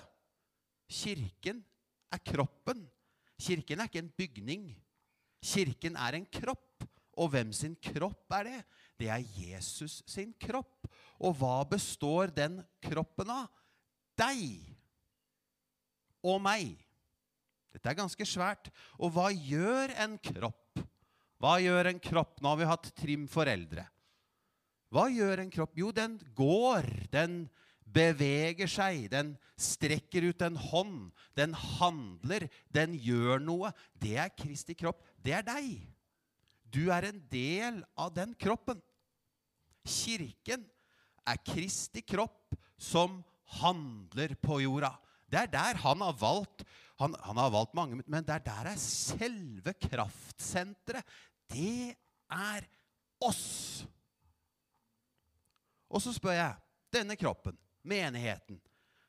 kirken 0.89 1.61
er 2.15 2.23
kroppen. 2.25 2.87
Kirken 3.39 3.81
er 3.81 3.91
ikke 3.91 4.03
en 4.03 4.15
bygning. 4.19 4.69
Kirken 5.45 5.97
er 5.97 6.19
en 6.19 6.27
kropp. 6.27 6.87
Og 7.19 7.33
hvem 7.33 7.53
sin 7.55 7.75
kropp 7.83 8.31
er 8.39 8.47
det? 8.47 8.59
Det 8.99 9.09
er 9.11 9.25
Jesus 9.39 10.03
sin 10.07 10.33
kropp. 10.39 10.87
Og 11.19 11.35
hva 11.39 11.63
består 11.67 12.31
den 12.35 12.61
kroppen 12.83 13.31
av? 13.35 13.49
Deg 14.19 14.63
og 16.27 16.41
meg. 16.43 16.75
Dette 17.75 17.91
er 17.91 17.99
ganske 17.99 18.27
svært. 18.27 18.71
Og 18.99 19.13
hva 19.15 19.29
gjør 19.31 19.95
en 20.03 20.17
kropp? 20.23 20.83
Hva 21.39 21.59
gjør 21.63 21.93
en 21.93 22.01
kropp? 22.03 22.41
Nå 22.43 22.51
har 22.51 22.59
vi 22.59 22.71
hatt 22.71 22.91
Trim 22.99 23.29
foreldre. 23.31 23.85
Hva 24.91 25.07
gjør 25.13 25.45
en 25.45 25.53
kropp? 25.53 25.77
Jo, 25.79 25.93
den 25.95 26.17
går. 26.35 26.89
Den 27.13 27.45
beveger 27.95 28.71
seg, 28.71 29.07
den 29.13 29.35
strekker 29.59 30.29
ut 30.31 30.43
en 30.45 30.59
hånd, 30.61 30.97
den 31.39 31.55
handler, 31.57 32.47
den 32.75 32.97
gjør 33.01 33.43
noe. 33.43 33.73
Det 33.99 34.17
er 34.21 34.35
Kristi 34.37 34.77
kropp. 34.79 35.03
Det 35.25 35.35
er 35.39 35.47
deg. 35.47 35.79
Du 36.69 36.89
er 36.93 37.09
en 37.09 37.21
del 37.33 37.83
av 37.99 38.13
den 38.17 38.35
kroppen. 38.39 38.81
Kirken 39.89 40.67
er 41.29 41.41
Kristi 41.45 42.05
kropp 42.05 42.57
som 42.79 43.23
handler 43.59 44.37
på 44.43 44.61
jorda. 44.63 44.93
Det 45.29 45.41
er 45.43 45.53
der 45.53 45.81
han 45.83 46.05
har 46.05 46.17
valgt 46.21 46.67
han, 46.99 47.13
han 47.23 47.39
har 47.39 47.53
valgt 47.55 47.77
mange, 47.79 48.01
men 48.11 48.25
det 48.27 48.35
er 48.35 48.43
der 48.43 48.73
er 48.73 48.81
selve 48.83 49.71
kraftsenteret. 49.79 51.07
Det 51.47 51.95
er 52.27 52.67
oss. 53.23 53.87
Og 55.87 56.03
så 56.03 56.11
spør 56.13 56.35
jeg 56.35 56.59
denne 56.93 57.15
kroppen 57.17 57.55
menigheten. 57.87 58.59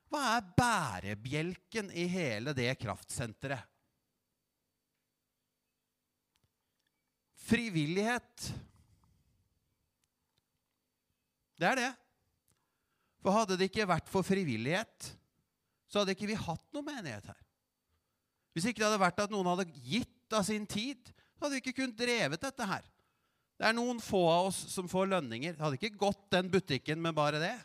Hva 0.10 0.22
er 0.38 0.48
bærebjelken 0.58 1.92
i 1.94 2.08
hele 2.10 2.54
det 2.58 2.72
kraftsenteret? 2.82 3.66
Frivillighet. 7.50 8.50
Det 11.60 11.68
er 11.70 11.80
det. 11.80 11.92
For 13.20 13.36
hadde 13.36 13.58
det 13.60 13.70
ikke 13.70 13.90
vært 13.90 14.10
for 14.10 14.24
frivillighet, 14.24 15.10
så 15.90 16.02
hadde 16.02 16.14
ikke 16.16 16.30
vi 16.30 16.38
hatt 16.40 16.66
noen 16.76 16.88
menighet 16.88 17.26
her. 17.32 17.40
Hvis 18.54 18.70
ikke 18.70 18.82
det 18.82 18.88
hadde 18.88 19.02
vært 19.02 19.20
at 19.26 19.34
noen 19.34 19.50
hadde 19.50 19.68
gitt 19.84 20.36
av 20.36 20.46
sin 20.48 20.66
tid, 20.70 21.10
så 21.36 21.46
hadde 21.46 21.58
vi 21.58 21.64
ikke 21.64 21.82
kunnet 21.82 22.00
drevet 22.00 22.42
dette 22.46 22.70
her. 22.70 22.86
Det 23.60 23.68
er 23.68 23.76
noen 23.76 24.00
få 24.00 24.22
av 24.32 24.50
oss 24.54 24.60
som 24.72 24.88
får 24.88 25.10
lønninger. 25.12 25.58
Det 25.58 25.64
hadde 25.66 25.80
ikke 25.82 26.00
gått 26.00 26.30
den 26.32 26.48
butikken 26.52 27.02
med 27.04 27.18
bare 27.18 27.42
det. 27.42 27.56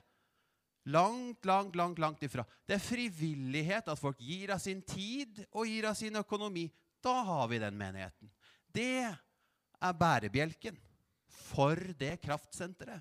Langt, 0.85 1.45
langt, 1.49 1.77
langt, 1.77 1.99
langt 1.99 2.23
ifra. 2.27 2.45
Det 2.67 2.77
er 2.77 2.83
frivillighet 2.83 3.89
at 3.89 4.01
folk 4.01 4.21
gir 4.21 4.53
av 4.53 4.61
sin 4.61 4.83
tid 4.85 5.41
og 5.53 5.69
gir 5.69 5.89
av 5.89 5.97
sin 5.97 6.17
økonomi. 6.21 6.67
Da 7.05 7.15
har 7.25 7.49
vi 7.49 7.61
den 7.63 7.79
menigheten. 7.79 8.29
Det 8.69 9.07
er 9.09 9.97
bærebjelken 9.97 10.77
for 11.49 11.81
det 11.99 12.19
kraftsenteret. 12.25 13.01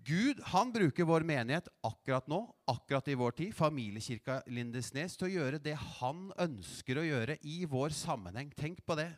Gud 0.00 0.40
han 0.48 0.70
bruker 0.72 1.04
vår 1.04 1.24
menighet 1.28 1.66
akkurat 1.84 2.28
nå, 2.30 2.38
akkurat 2.70 3.08
i 3.12 3.16
vår 3.20 3.34
tid, 3.36 3.50
familiekirka 3.56 4.40
Lindesnes, 4.48 5.16
til 5.16 5.28
å 5.28 5.34
gjøre 5.34 5.60
det 5.60 5.76
han 5.76 6.30
ønsker 6.40 7.00
å 7.00 7.04
gjøre 7.04 7.36
i 7.44 7.62
vår 7.68 7.92
sammenheng. 7.94 8.48
Tenk 8.56 8.80
på 8.86 8.96
det. 8.96 9.10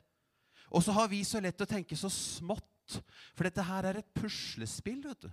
Og 0.75 0.83
så 0.83 0.95
har 0.97 1.11
vi 1.13 1.23
så 1.27 1.43
lett 1.43 1.61
å 1.63 1.69
tenke 1.71 1.99
så 1.99 2.11
smått, 2.11 2.99
for 3.37 3.47
dette 3.47 3.63
her 3.67 3.87
er 3.89 4.01
et 4.01 4.15
puslespill. 4.17 5.05
vet 5.07 5.29
du. 5.29 5.31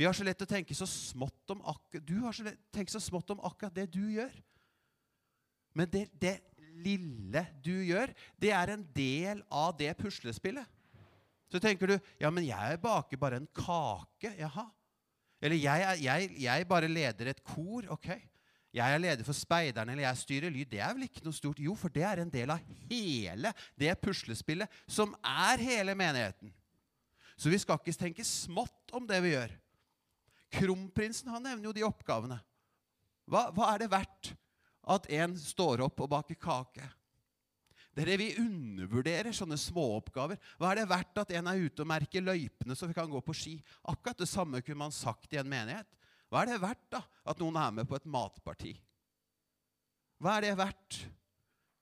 Vi 0.00 0.06
har 0.08 0.16
så 0.16 0.24
lett 0.24 0.40
å 0.40 0.48
tenke 0.48 0.72
så 0.72 0.86
smått 0.88 1.52
om 1.52 1.58
akkurat, 1.68 2.06
du 2.08 2.22
har 2.22 2.32
så 2.32 2.46
lett 2.46 2.78
å 2.80 2.84
så 2.88 3.02
smått 3.04 3.34
om 3.34 3.42
akkurat 3.44 3.74
det 3.76 3.84
du 3.92 4.06
gjør. 4.08 4.32
Men 5.76 5.90
det, 5.92 6.06
det 6.16 6.38
lille 6.80 7.42
du 7.60 7.74
gjør, 7.84 8.14
det 8.40 8.54
er 8.56 8.72
en 8.72 8.86
del 8.96 9.44
av 9.52 9.74
det 9.76 9.92
puslespillet. 10.00 10.64
Så 11.52 11.60
tenker 11.60 11.92
du 11.92 11.96
ja, 12.16 12.32
men 12.32 12.48
jeg 12.48 12.80
baker 12.80 13.20
bare 13.20 13.42
en 13.42 13.50
kake. 13.52 14.32
Jaha. 14.40 14.70
Eller 15.36 15.60
jeg, 15.60 16.00
jeg, 16.06 16.32
jeg 16.46 16.68
bare 16.72 16.88
leder 16.88 17.34
et 17.34 17.44
kor. 17.44 17.92
Ok. 17.92 18.08
Jeg 18.72 18.96
er 18.96 19.04
leder 19.04 19.26
for 19.26 19.36
speiderne, 19.36 19.92
eller 19.92 20.08
jeg 20.08 20.24
styrer 20.24 20.54
lyd. 20.54 20.72
Det 20.72 20.80
er 20.80 20.96
vel 20.96 21.10
ikke 21.10 21.28
noe 21.28 21.36
stort? 21.36 21.60
Jo, 21.60 21.76
for 21.76 21.92
det 21.92 22.08
er 22.08 22.24
en 22.24 22.32
del 22.32 22.56
av 22.56 22.64
hele 22.88 23.52
det 23.76 23.92
puslespillet 24.00 24.80
som 24.88 25.12
er 25.20 25.60
hele 25.60 25.92
menigheten. 25.92 26.56
Så 27.36 27.52
vi 27.52 27.60
skal 27.60 27.76
ikke 27.76 28.00
tenke 28.08 28.24
smått 28.24 28.96
om 28.96 29.04
det 29.04 29.20
vi 29.26 29.36
gjør. 29.36 29.60
Kronprinsen 30.50 31.30
han 31.30 31.44
nevner 31.46 31.70
jo 31.70 31.74
de 31.76 31.84
oppgavene. 31.86 32.40
Hva, 33.30 33.48
hva 33.54 33.74
er 33.74 33.84
det 33.84 33.92
verdt 33.92 34.32
at 34.90 35.06
en 35.14 35.36
står 35.38 35.84
opp 35.86 36.02
og 36.02 36.10
baker 36.10 36.38
kake? 36.40 36.88
Dere, 37.94 38.16
Vi 38.18 38.32
undervurderer 38.38 39.34
sånne 39.34 39.58
småoppgaver. 39.58 40.38
Hva 40.58 40.70
er 40.70 40.80
det 40.80 40.90
verdt 40.90 41.22
at 41.22 41.32
en 41.34 41.50
er 41.50 41.64
ute 41.66 41.82
og 41.82 41.90
merker 41.90 42.24
løypene 42.24 42.76
så 42.78 42.88
vi 42.90 42.96
kan 42.96 43.10
gå 43.10 43.20
på 43.24 43.34
ski? 43.34 43.56
Akkurat 43.90 44.18
det 44.18 44.30
samme 44.30 44.62
kunne 44.62 44.84
man 44.84 44.94
sagt 44.94 45.34
i 45.34 45.40
en 45.40 45.50
menighet. 45.50 45.88
Hva 46.30 46.44
er 46.44 46.52
det 46.52 46.62
verdt 46.62 46.86
da 46.94 47.02
at 47.26 47.42
noen 47.42 47.58
er 47.58 47.74
med 47.80 47.90
på 47.90 47.98
et 47.98 48.06
matparti? 48.06 48.76
Hva 50.22 50.36
er 50.36 50.46
det 50.46 50.58
verdt? 50.60 51.00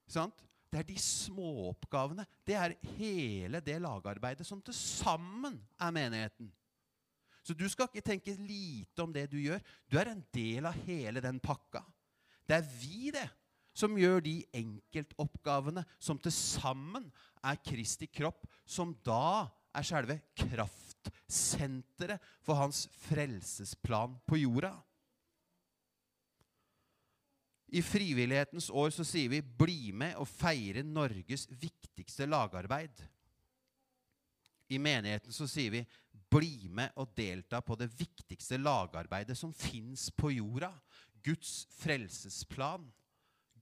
Sant? 0.09 0.45
Det 0.69 0.83
er 0.83 0.89
de 0.89 0.97
småoppgavene. 1.01 2.25
Det 2.45 2.57
er 2.57 2.77
hele 2.99 3.61
det 3.65 3.79
lagarbeidet 3.81 4.47
som 4.47 4.61
til 4.65 4.77
sammen 4.77 5.57
er 5.81 5.93
menigheten. 5.97 6.51
Så 7.49 7.55
du 7.57 7.65
skal 7.73 7.89
ikke 7.89 8.05
tenke 8.05 8.35
lite 8.45 9.01
om 9.01 9.13
det 9.13 9.31
du 9.33 9.39
gjør. 9.41 9.63
Du 9.89 9.97
er 9.97 10.11
en 10.13 10.21
del 10.37 10.69
av 10.69 10.77
hele 10.85 11.23
den 11.25 11.39
pakka. 11.41 11.81
Det 12.45 12.59
er 12.59 12.67
vi, 12.77 13.09
det, 13.15 13.25
som 13.73 13.97
gjør 13.97 14.21
de 14.27 14.35
enkeltoppgavene 14.59 15.81
som 15.97 16.21
til 16.21 16.35
sammen 16.35 17.07
er 17.41 17.57
Kristi 17.65 18.05
kropp, 18.13 18.45
som 18.69 18.93
da 19.07 19.49
er 19.73 19.87
selve 19.89 20.19
kraftsenteret 20.37 22.21
for 22.45 22.61
hans 22.61 22.85
frelsesplan 23.07 24.19
på 24.29 24.43
jorda. 24.43 24.75
I 27.73 27.81
frivillighetens 27.85 28.69
år 28.69 28.93
så 28.93 29.05
sier 29.05 29.29
vi 29.29 29.41
'bli 29.41 29.93
med 29.93 30.17
og 30.17 30.29
feire 30.29 30.83
Norges 30.83 31.49
viktigste 31.49 32.29
lagarbeid'. 32.29 33.09
I 34.69 34.79
menigheten 34.79 35.33
så 35.33 35.47
sier 35.49 35.71
vi 35.71 35.87
'bli 36.31 36.69
med 36.69 36.93
og 36.97 37.15
delta 37.17 37.61
på 37.61 37.75
det 37.75 37.89
viktigste 37.99 38.59
lagarbeidet 38.61 39.37
som 39.37 39.55
fins 39.55 40.11
på 40.11 40.31
jorda'. 40.31 40.75
Guds 41.23 41.67
frelsesplan. 41.79 42.93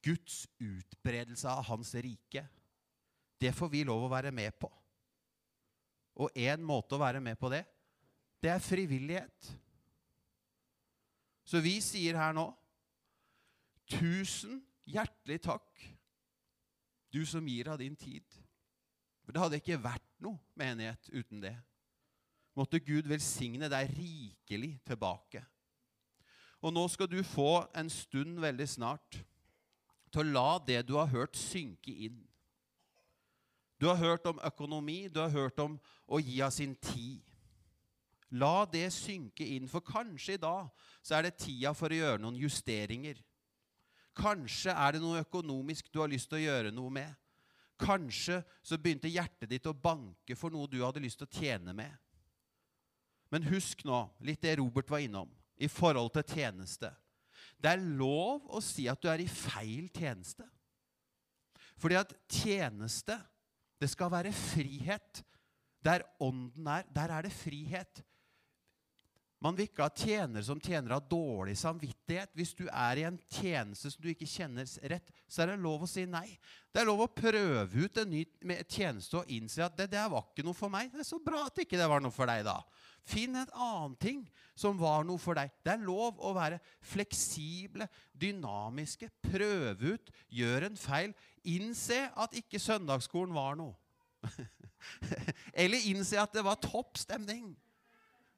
Guds 0.03 0.47
utbredelse 0.59 1.49
av 1.49 1.65
Hans 1.65 1.95
rike. 1.95 2.47
Det 3.41 3.53
får 3.55 3.69
vi 3.69 3.85
lov 3.85 4.07
å 4.07 4.13
være 4.13 4.33
med 4.33 4.55
på. 4.59 4.71
Og 6.17 6.31
én 6.37 6.63
måte 6.63 6.97
å 6.97 7.03
være 7.03 7.21
med 7.21 7.39
på 7.39 7.51
det, 7.53 7.65
det 8.41 8.51
er 8.51 8.63
frivillighet. 8.63 9.51
Så 11.47 11.61
vi 11.63 11.77
sier 11.85 12.17
her 12.19 12.33
nå 12.37 12.49
Tusen 13.87 14.59
hjertelig 14.91 15.39
takk, 15.45 15.83
du 17.15 17.21
som 17.23 17.47
gir 17.47 17.69
av 17.71 17.79
din 17.79 17.95
tid. 17.95 18.25
For 19.23 19.31
det 19.31 19.43
hadde 19.43 19.61
ikke 19.61 19.79
vært 19.79 20.09
noe 20.23 20.41
menighet 20.59 21.07
uten 21.13 21.39
det. 21.45 21.55
Måtte 22.57 22.81
Gud 22.81 23.09
velsigne 23.11 23.69
deg 23.69 23.93
rikelig 23.93 24.79
tilbake. 24.89 25.43
Og 26.65 26.73
nå 26.73 26.87
skal 26.89 27.11
du 27.11 27.21
få 27.27 27.67
en 27.77 27.91
stund 27.93 28.41
veldig 28.41 28.69
snart 28.69 29.19
til 30.11 30.23
å 30.23 30.33
la 30.33 30.49
det 30.65 30.81
du 30.89 30.97
har 30.97 31.11
hørt, 31.13 31.37
synke 31.37 31.93
inn. 31.93 32.23
Du 33.77 33.91
har 33.91 34.01
hørt 34.01 34.27
om 34.27 34.41
økonomi, 34.41 35.09
du 35.13 35.21
har 35.21 35.31
hørt 35.35 35.61
om 35.61 35.77
å 36.09 36.21
gi 36.23 36.41
av 36.41 36.55
sin 36.55 36.73
tid. 36.81 37.21
La 38.41 38.65
det 38.67 38.89
synke 38.95 39.45
inn, 39.45 39.69
for 39.69 39.85
kanskje 39.85 40.35
i 40.35 40.41
dag 40.43 40.71
så 41.05 41.19
er 41.19 41.29
det 41.29 41.37
tida 41.45 41.75
for 41.77 41.93
å 41.93 41.99
gjøre 42.01 42.23
noen 42.25 42.41
justeringer. 42.41 43.21
Kanskje 44.17 44.73
er 44.73 44.97
det 44.97 45.03
noe 45.05 45.21
økonomisk 45.21 45.93
du 45.93 46.01
har 46.01 46.11
lyst 46.11 46.31
til 46.33 46.41
å 46.41 46.47
gjøre 46.47 46.73
noe 46.75 46.91
med. 46.91 47.13
Kanskje 47.77 48.41
så 48.65 48.79
begynte 48.81 49.13
hjertet 49.13 49.51
ditt 49.53 49.69
å 49.69 49.77
banke 49.77 50.35
for 50.41 50.51
noe 50.51 50.71
du 50.73 50.81
hadde 50.81 51.05
lyst 51.05 51.21
til 51.21 51.29
å 51.29 51.37
tjene 51.37 51.77
med. 51.77 51.93
Men 53.37 53.51
husk 53.51 53.83
nå 53.85 53.99
litt 54.25 54.41
det 54.41 54.55
Robert 54.57 54.89
var 54.89 55.03
innom 55.05 55.29
i 55.61 55.69
forhold 55.69 56.09
til 56.15 56.39
tjeneste. 56.39 56.89
Det 57.61 57.69
er 57.69 57.83
lov 57.99 58.47
å 58.49 58.63
si 58.65 58.87
at 58.89 59.03
du 59.03 59.11
er 59.13 59.21
i 59.21 59.29
feil 59.29 59.91
tjeneste. 59.93 60.47
Fordi 61.77 61.99
at 62.01 62.15
tjeneste, 62.33 63.19
det 63.77 63.91
skal 63.93 64.09
være 64.15 64.33
frihet. 64.33 65.21
Der 65.85 66.07
ånden 66.25 66.65
er, 66.79 66.89
der 66.89 67.13
er 67.13 67.29
det 67.29 67.35
frihet. 67.37 68.01
Man 69.45 69.57
vil 69.57 69.67
ikke 69.69 69.85
ha 69.85 69.93
tjenere 69.93 70.41
som 70.47 70.61
tjener 70.63 70.95
av 70.97 71.05
dårlig 71.11 71.59
samvittighet. 71.61 72.31
Hvis 72.37 72.55
du 72.57 72.65
er 72.71 73.01
i 73.01 73.05
en 73.05 73.19
tjeneste 73.29 73.91
som 73.93 74.01
du 74.01 74.09
ikke 74.09 74.29
kjenner 74.29 74.69
rett, 74.89 75.11
så 75.29 75.43
er 75.45 75.53
det 75.53 75.59
lov 75.61 75.85
å 75.85 75.89
si 75.91 76.07
nei. 76.09 76.39
Det 76.73 76.81
er 76.81 76.89
lov 76.89 77.03
å 77.05 77.11
prøve 77.13 77.85
ut 77.85 78.01
en 78.01 78.11
ny 78.15 78.25
tjeneste 78.65 79.21
og 79.21 79.33
innse 79.33 79.61
at 79.67 79.77
det 79.77 79.91
der 79.93 80.09
var 80.13 80.25
ikke 80.25 80.47
noe 80.47 80.57
for 80.57 80.73
meg. 80.73 80.89
Det 80.93 81.05
er 81.05 81.09
så 81.11 81.21
bra 81.23 81.45
at 81.51 81.61
ikke 81.61 81.77
det 81.77 81.89
var 81.93 82.01
noe 82.05 82.15
for 82.15 82.33
deg, 82.33 82.47
da. 82.49 82.63
Finn 83.07 83.37
en 83.37 83.53
annen 83.53 83.99
ting 84.01 84.25
som 84.59 84.81
var 84.81 85.05
noe 85.07 85.21
for 85.21 85.37
deg. 85.39 85.53
Det 85.63 85.75
er 85.77 85.85
lov 85.85 86.17
å 86.17 86.33
være 86.35 86.59
fleksible, 86.81 87.87
dynamiske. 88.17 89.13
Prøve 89.29 89.95
ut, 89.95 90.11
gjøre 90.33 90.73
en 90.73 90.81
feil. 90.81 91.13
Innse 91.45 92.07
at 92.17 92.41
ikke 92.41 92.63
søndagsskolen 92.63 93.37
var 93.37 93.61
noe. 93.61 93.77
Eller 95.61 95.87
innse 95.93 96.19
at 96.19 96.33
det 96.33 96.43
var 96.49 96.59
topp 96.65 96.97
stemning. 97.05 97.53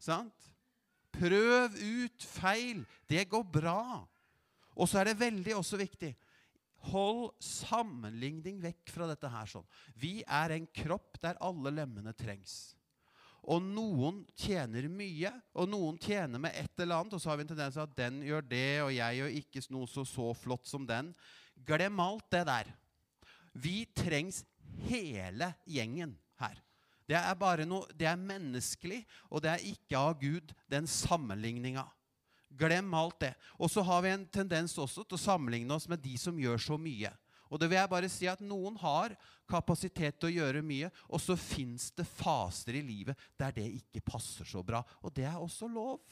Sant? 0.02 0.50
Prøv 1.18 1.74
ut 1.74 2.24
feil. 2.38 2.84
Det 3.10 3.26
går 3.30 3.44
bra. 3.58 4.06
Og 4.78 4.88
så 4.88 5.00
er 5.00 5.10
det 5.10 5.20
veldig 5.20 5.56
også 5.58 5.80
viktig 5.80 6.14
Hold 6.92 7.32
sammenligning 7.42 8.60
vekk 8.62 8.92
fra 8.94 9.08
dette 9.10 9.28
her. 9.28 9.48
sånn. 9.50 9.66
Vi 9.98 10.22
er 10.22 10.54
en 10.54 10.66
kropp 10.70 11.18
der 11.20 11.38
alle 11.42 11.72
lemmene 11.74 12.12
trengs. 12.14 12.76
Og 13.48 13.62
noen 13.64 14.20
tjener 14.36 14.86
mye, 14.92 15.32
og 15.58 15.70
noen 15.72 15.98
tjener 15.98 16.38
med 16.38 16.54
et 16.54 16.82
eller 16.82 17.00
annet. 17.00 17.16
Og 17.16 17.22
så 17.22 17.32
har 17.32 17.38
vi 17.40 17.46
en 17.46 17.50
tendens 17.50 17.74
til 17.74 17.82
at 17.82 17.96
den 17.98 18.20
gjør 18.22 18.46
det, 18.46 18.82
og 18.84 18.92
jeg 18.94 19.18
gjør 19.18 19.36
ikke 19.40 19.64
noe 19.74 19.90
så, 19.90 20.04
så 20.06 20.30
flott 20.38 20.70
som 20.70 20.86
den. 20.86 21.10
Glem 21.66 22.00
alt 22.00 22.28
det 22.30 22.44
der. 22.46 22.70
Vi 23.58 23.82
trengs 23.96 24.44
hele 24.86 25.50
gjengen 25.66 26.14
her. 26.38 26.62
Det 27.08 27.16
er 27.16 27.36
bare 27.40 27.64
noe, 27.64 27.88
det 27.96 28.08
er 28.10 28.20
menneskelig, 28.20 29.00
og 29.32 29.42
det 29.44 29.54
er 29.54 29.70
ikke 29.70 30.00
av 30.00 30.18
Gud, 30.20 30.52
den 30.68 30.88
sammenligninga. 30.90 31.86
Glem 32.58 32.92
alt 32.96 33.20
det. 33.22 33.32
Og 33.56 33.70
så 33.72 33.84
har 33.84 34.02
vi 34.04 34.12
en 34.12 34.26
tendens 34.32 34.76
også 34.80 35.04
til 35.04 35.16
å 35.16 35.22
sammenligne 35.22 35.72
oss 35.74 35.88
med 35.88 36.02
de 36.04 36.16
som 36.20 36.36
gjør 36.40 36.60
så 36.60 36.78
mye. 36.80 37.12
Og 37.48 37.60
det 37.60 37.70
vil 37.70 37.78
jeg 37.78 37.90
bare 37.90 38.10
si 38.12 38.28
at 38.28 38.42
Noen 38.44 38.76
har 38.80 39.14
kapasitet 39.48 40.18
til 40.20 40.28
å 40.28 40.34
gjøre 40.42 40.64
mye, 40.64 40.90
og 41.08 41.22
så 41.22 41.36
fins 41.40 41.88
det 41.96 42.04
faser 42.08 42.76
i 42.76 42.84
livet 42.84 43.28
der 43.40 43.54
det 43.56 43.68
ikke 43.78 44.04
passer 44.04 44.48
så 44.48 44.60
bra. 44.64 44.82
Og 45.00 45.14
det 45.16 45.24
er 45.28 45.40
også 45.40 45.68
lov. 45.72 46.02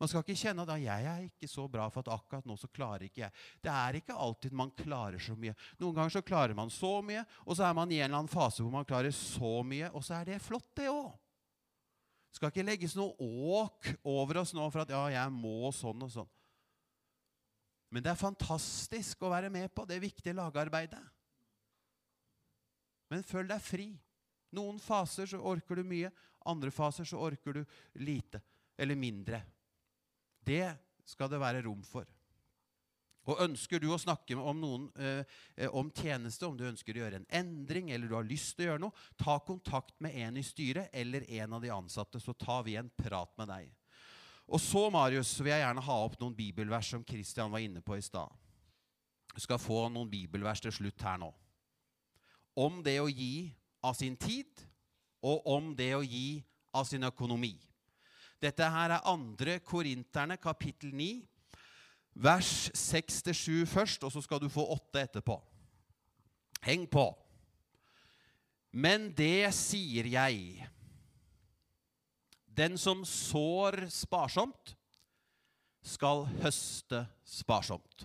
Man 0.00 0.08
skal 0.08 0.22
ikke 0.24 0.38
kjenne 0.40 0.64
at 0.64 0.80
jeg 0.80 1.06
er 1.10 1.24
ikke 1.26 1.48
så 1.50 1.66
bra, 1.68 1.84
for 1.92 2.00
at 2.00 2.14
akkurat 2.14 2.46
nå 2.48 2.54
så 2.56 2.70
klarer 2.72 3.04
ikke 3.04 3.20
jeg. 3.26 3.34
Det 3.60 3.72
er 3.72 3.98
ikke 3.98 4.16
alltid 4.16 4.54
man 4.56 4.72
klarer 4.72 5.20
så 5.20 5.34
mye. 5.36 5.52
Noen 5.82 5.98
ganger 5.98 6.14
så 6.14 6.22
klarer 6.24 6.56
man 6.56 6.72
så 6.72 6.94
mye, 7.04 7.26
og 7.44 7.58
så 7.58 7.66
er 7.68 7.76
man 7.76 7.92
i 7.92 7.98
en 8.00 8.06
eller 8.06 8.22
annen 8.22 8.32
fase 8.32 8.64
hvor 8.64 8.72
man 8.72 8.88
klarer 8.88 9.12
så 9.12 9.58
mye, 9.60 9.90
og 9.92 10.06
så 10.06 10.16
er 10.16 10.30
det 10.30 10.40
flott, 10.40 10.70
det 10.80 10.88
òg. 10.88 11.12
Skal 12.32 12.52
ikke 12.52 12.64
legges 12.64 12.96
noe 12.96 13.12
åk 13.60 13.90
over 14.08 14.40
oss 14.40 14.54
nå 14.56 14.70
for 14.70 14.86
at 14.86 14.94
ja, 14.94 15.02
jeg 15.18 15.36
må 15.36 15.68
sånn 15.74 16.06
og 16.06 16.12
sånn. 16.14 16.32
Men 17.90 18.06
det 18.06 18.14
er 18.14 18.20
fantastisk 18.22 19.26
å 19.26 19.32
være 19.34 19.50
med 19.52 19.68
på 19.74 19.84
det 19.84 19.98
viktige 20.00 20.36
lagarbeidet. 20.38 21.02
Men 23.10 23.26
føl 23.26 23.50
deg 23.50 23.60
fri. 23.60 23.90
Noen 24.56 24.78
faser 24.80 25.28
så 25.28 25.42
orker 25.44 25.82
du 25.82 25.84
mye, 25.86 26.08
andre 26.48 26.72
faser 26.72 27.04
så 27.04 27.18
orker 27.20 27.60
du 27.60 27.64
lite 28.00 28.40
eller 28.80 28.96
mindre. 28.96 29.42
Det 30.50 30.66
skal 31.06 31.30
det 31.30 31.38
være 31.42 31.62
rom 31.66 31.82
for. 31.86 32.08
Og 33.28 33.42
Ønsker 33.44 33.78
du 33.82 33.90
å 33.92 33.98
snakke 34.00 34.34
om, 34.38 34.58
noen, 34.58 34.86
eh, 34.98 35.68
om 35.76 35.90
tjeneste, 35.94 36.46
om 36.48 36.56
du 36.56 36.64
ønsker 36.66 36.96
å 36.96 37.02
gjøre 37.04 37.20
en 37.20 37.28
endring 37.42 37.90
eller 37.92 38.08
du 38.08 38.16
har 38.16 38.26
lyst 38.26 38.56
til 38.56 38.66
å 38.66 38.70
gjøre 38.72 38.82
noe, 38.86 39.04
ta 39.20 39.36
kontakt 39.44 39.94
med 40.02 40.16
en 40.24 40.40
i 40.40 40.44
styret 40.46 40.88
eller 40.92 41.28
en 41.42 41.58
av 41.58 41.62
de 41.62 41.70
ansatte, 41.74 42.20
så 42.22 42.34
tar 42.34 42.64
vi 42.66 42.78
en 42.80 42.90
prat 42.96 43.30
med 43.38 43.52
deg. 43.52 43.68
Og 44.50 44.58
så 44.58 44.88
Marius, 44.90 45.36
vil 45.38 45.52
jeg 45.52 45.62
gjerne 45.62 45.84
ha 45.86 45.98
opp 46.08 46.16
noen 46.18 46.34
bibelvers 46.34 46.90
som 46.90 47.04
Kristian 47.06 47.52
var 47.52 47.62
inne 47.62 47.84
på 47.84 47.94
i 47.94 48.02
stad. 48.02 48.32
Du 49.30 49.38
skal 49.38 49.60
få 49.62 49.84
noen 49.92 50.10
bibelvers 50.10 50.64
til 50.64 50.74
slutt 50.74 51.06
her 51.06 51.20
nå. 51.22 51.30
Om 52.58 52.80
det 52.82 52.96
å 52.98 53.06
gi 53.06 53.52
av 53.86 53.94
sin 53.94 54.16
tid, 54.18 54.50
og 55.22 55.46
om 55.46 55.70
det 55.76 55.92
å 55.94 56.02
gi 56.02 56.40
av 56.74 56.88
sin 56.88 57.04
økonomi. 57.06 57.54
Dette 58.40 58.64
her 58.72 58.96
er 58.96 59.08
andre 59.08 59.58
Korinterne, 59.60 60.38
kapittel 60.40 60.94
9. 60.96 61.10
vers 62.14 62.70
6-7 62.74 63.66
først, 63.68 64.04
og 64.04 64.12
så 64.12 64.22
skal 64.24 64.40
du 64.40 64.48
få 64.48 64.64
8 64.72 65.02
etterpå. 65.02 65.36
Heng 66.64 66.86
på. 66.90 67.06
Men 68.72 69.10
det 69.16 69.52
sier 69.56 70.08
jeg. 70.08 70.66
Den 72.46 72.78
som 72.78 73.04
sår 73.04 73.86
sparsomt, 73.92 74.76
skal 75.80 76.26
høste 76.42 77.06
sparsomt. 77.24 78.04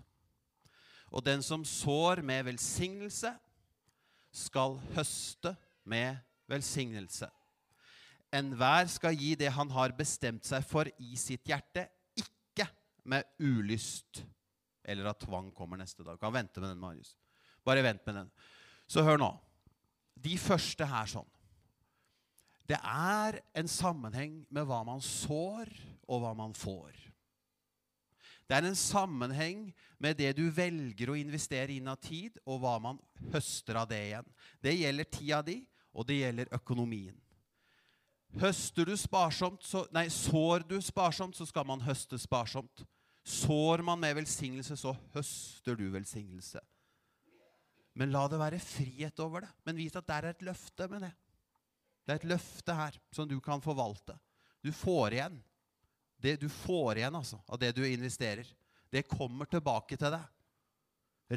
Og 1.11 1.23
den 1.25 1.43
som 1.43 1.65
sår 1.67 2.21
med 2.23 2.45
velsignelse, 2.47 3.33
skal 4.31 4.77
høste 4.95 5.55
med 5.83 6.15
velsignelse. 6.47 7.27
Enhver 8.35 8.89
skal 8.91 9.15
gi 9.15 9.33
det 9.39 9.51
han 9.55 9.69
har 9.71 9.95
bestemt 9.95 10.45
seg 10.47 10.65
for 10.67 10.89
i 10.99 11.15
sitt 11.19 11.47
hjerte, 11.47 11.85
ikke 12.19 12.67
med 13.07 13.27
ulyst. 13.39 14.23
Eller 14.85 15.09
at 15.09 15.23
tvang 15.23 15.51
kommer 15.55 15.79
neste 15.79 16.03
dag. 16.05 16.19
Kan 16.21 16.35
vente 16.35 16.61
med 16.61 16.73
den, 16.73 16.81
Marius. 16.81 17.15
Bare 17.65 17.85
vent 17.85 18.03
med 18.05 18.19
den. 18.21 18.29
Så 18.87 19.05
hør 19.05 19.17
nå. 19.21 19.31
De 20.15 20.35
første 20.39 20.85
her 20.87 21.09
sånn. 21.09 21.31
Det 22.65 22.77
er 22.81 23.39
en 23.57 23.67
sammenheng 23.69 24.39
med 24.53 24.65
hva 24.65 24.81
man 24.85 25.01
sår, 25.03 25.69
og 26.09 26.21
hva 26.21 26.33
man 26.37 26.53
får. 26.57 26.93
Det 28.45 28.57
er 28.57 28.67
en 28.67 28.77
sammenheng 28.77 29.67
med 30.01 30.17
det 30.19 30.31
du 30.37 30.43
velger 30.53 31.09
å 31.09 31.17
investere 31.17 31.73
inn 31.73 31.89
av 31.89 31.97
tid, 32.01 32.37
og 32.45 32.61
hva 32.61 32.75
man 32.81 32.99
høster 33.33 33.77
av 33.81 33.89
det 33.89 34.01
igjen. 34.09 34.27
Det 34.61 34.73
gjelder 34.77 35.09
tida 35.09 35.41
di, 35.45 35.59
og 35.93 36.05
det 36.09 36.19
gjelder 36.19 36.53
økonomien. 36.57 37.15
Høster 38.35 38.89
du 38.89 38.97
sparsomt, 38.99 39.63
så, 39.63 39.85
nei, 39.95 40.09
Sår 40.11 40.65
du 40.67 40.75
sparsomt, 40.83 41.37
så 41.37 41.47
skal 41.47 41.67
man 41.67 41.83
høste 41.85 42.19
sparsomt. 42.19 42.83
Sår 43.25 43.81
man 43.85 44.01
med 44.01 44.17
velsignelse, 44.19 44.75
så 44.77 44.93
høster 45.15 45.77
du 45.79 45.87
velsignelse. 45.93 46.59
Men 47.95 48.11
la 48.11 48.25
det 48.27 48.39
være 48.41 48.59
frihet 48.59 49.19
over 49.23 49.45
det. 49.45 49.51
Men 49.63 49.79
vit 49.79 49.95
at 49.95 50.07
det 50.07 50.17
er 50.17 50.29
et 50.33 50.45
løfte 50.45 50.87
med 50.91 51.05
det. 51.07 51.13
Det 52.05 52.13
er 52.13 52.19
et 52.19 52.29
løfte 52.35 52.75
her 52.75 52.97
som 53.15 53.27
du 53.29 53.39
kan 53.41 53.63
forvalte. 53.63 54.17
Du 54.61 54.71
får 54.75 55.15
igjen. 55.15 55.39
Det 56.21 56.35
du 56.41 56.49
får 56.51 56.99
igjen 56.99 57.15
altså, 57.15 57.39
av 57.47 57.59
det 57.61 57.71
du 57.75 57.83
investerer, 57.87 58.47
det 58.91 59.07
kommer 59.07 59.47
tilbake 59.49 59.97
til 59.97 60.11
deg. 60.13 60.27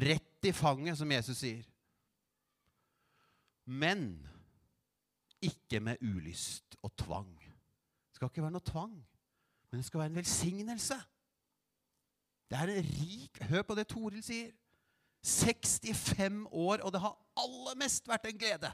Rett 0.03 0.45
i 0.45 0.53
fanget, 0.53 0.99
som 0.99 1.11
Jesus 1.11 1.39
sier. 1.41 1.63
Men 3.65 4.11
ikke 5.41 5.79
med 5.83 6.01
ulyst 6.01 6.75
og 6.83 6.91
tvang. 6.99 7.31
Det 7.39 8.17
skal 8.17 8.31
ikke 8.31 8.43
være 8.43 8.55
noe 8.57 8.65
tvang, 8.65 8.95
men 9.69 9.79
det 9.79 9.87
skal 9.87 10.03
være 10.03 10.11
en 10.13 10.19
velsignelse. 10.19 10.97
Det 12.49 12.57
er 12.57 12.71
en 12.73 12.85
rik 12.85 13.41
Hør 13.49 13.63
på 13.67 13.77
det 13.77 13.87
Toril 13.87 14.23
sier. 14.25 14.51
65 15.19 16.45
år, 16.55 16.79
og 16.79 16.93
det 16.95 17.01
har 17.03 17.17
aller 17.41 17.75
mest 17.81 18.07
vært 18.07 18.29
en 18.29 18.37
glede. 18.39 18.69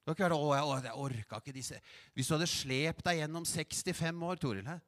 Det 0.00 0.06
har 0.06 0.16
ikke 0.16 0.28
vært, 0.28 0.36
å, 0.38 0.52
jeg, 0.54 0.84
jeg 0.86 1.00
orka 1.04 1.40
ikke 1.40 1.54
disse 1.54 1.80
Hvis 2.14 2.30
du 2.30 2.34
hadde 2.36 2.46
slept 2.48 3.02
deg 3.04 3.18
gjennom 3.20 3.44
65 3.46 4.22
år, 4.30 4.38
Toril 4.40 4.70
hæ? 4.70 4.78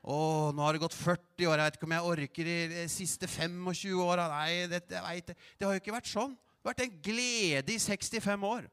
Å, 0.00 0.16
nå 0.56 0.64
har 0.64 0.76
det 0.76 0.80
gått 0.80 0.96
40 0.96 1.48
år. 1.50 1.60
Jeg 1.60 1.66
vet 1.66 1.76
ikke 1.76 1.88
om 1.88 1.94
jeg 1.96 2.10
orker 2.12 2.48
de 2.48 2.84
siste 2.88 3.28
25 3.28 4.04
åra. 4.04 4.28
Nei, 4.32 4.68
det, 4.70 4.84
jeg 4.88 5.24
det 5.28 5.66
har 5.66 5.74
jo 5.74 5.82
ikke 5.82 5.96
vært 5.96 6.08
sånn. 6.08 6.32
Det 6.32 6.64
har 6.64 6.72
vært 6.72 6.86
en 6.86 7.02
glede 7.04 7.74
i 7.74 7.82
65 7.82 8.46
år. 8.48 8.68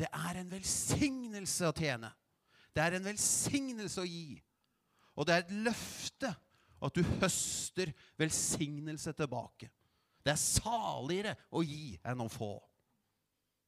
Det 0.00 0.08
er 0.08 0.40
en 0.40 0.48
velsignelse 0.48 1.68
å 1.68 1.76
tjene. 1.76 2.08
Det 2.72 2.80
er 2.80 2.96
en 2.96 3.04
velsignelse 3.04 4.00
å 4.00 4.08
gi. 4.08 4.38
Og 5.18 5.26
det 5.28 5.34
er 5.34 5.44
et 5.44 5.58
løfte 5.66 6.30
at 6.80 6.96
du 6.96 7.02
høster 7.20 7.92
velsignelse 8.20 9.12
tilbake. 9.18 9.68
Det 10.24 10.32
er 10.32 10.40
saligere 10.40 11.34
å 11.52 11.62
gi 11.64 11.98
enn 12.08 12.24
å 12.24 12.30
få. 12.32 12.54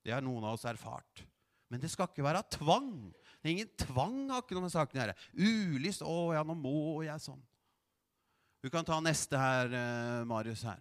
Det 0.03 0.15
har 0.15 0.25
noen 0.25 0.47
av 0.49 0.57
oss 0.57 0.65
erfart. 0.69 1.25
Men 1.73 1.81
det 1.81 1.91
skal 1.93 2.09
ikke 2.09 2.25
være 2.25 2.45
tvang. 2.53 3.11
Det 3.41 3.49
er 3.49 3.55
ingen 3.57 3.75
tvang 3.81 4.17
har 4.31 4.43
ikke 4.43 4.57
noe 4.57 4.67
med 4.67 4.75
saken 4.75 4.99
å 4.99 5.03
gjøre. 5.03 5.19
Ulyst 5.37 6.05
'Å 6.05 6.17
ja, 6.37 6.43
nå 6.45 6.55
må 6.57 7.03
jeg 7.05 7.21
sånn'. 7.21 7.45
Du 8.63 8.71
kan 8.71 8.85
ta 8.85 9.01
neste 9.01 9.37
her, 9.37 9.73
eh, 9.73 10.25
Marius. 10.25 10.63
her. 10.63 10.81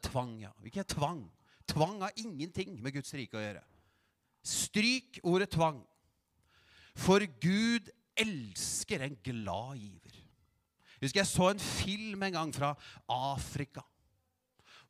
Tvang, 0.00 0.40
ja. 0.40 0.52
Ikke 0.64 0.84
tvang. 0.84 1.30
Tvang 1.66 2.00
har 2.00 2.12
ingenting 2.16 2.80
med 2.82 2.94
Guds 2.94 3.12
rike 3.14 3.36
å 3.36 3.40
gjøre. 3.40 3.64
Stryk 4.42 5.20
ordet 5.22 5.50
tvang. 5.54 5.80
For 6.98 7.24
Gud 7.40 7.88
elsker 8.18 9.06
en 9.06 9.16
glad 9.24 9.78
giver. 9.80 10.18
Jeg 11.02 11.08
husker 11.08 11.20
jeg 11.22 11.30
så 11.32 11.48
en 11.50 11.62
film 11.62 12.22
en 12.22 12.36
gang 12.36 12.50
fra 12.54 12.74
Afrika. 13.10 13.82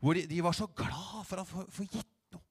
Hvor 0.03 0.19
de, 0.19 0.27
de 0.29 0.41
var 0.45 0.53
så 0.57 0.67
glad 0.77 1.23
for 1.29 1.41
å 1.41 1.47
få, 1.47 1.87
gitt 1.87 2.35
noe. 2.35 2.43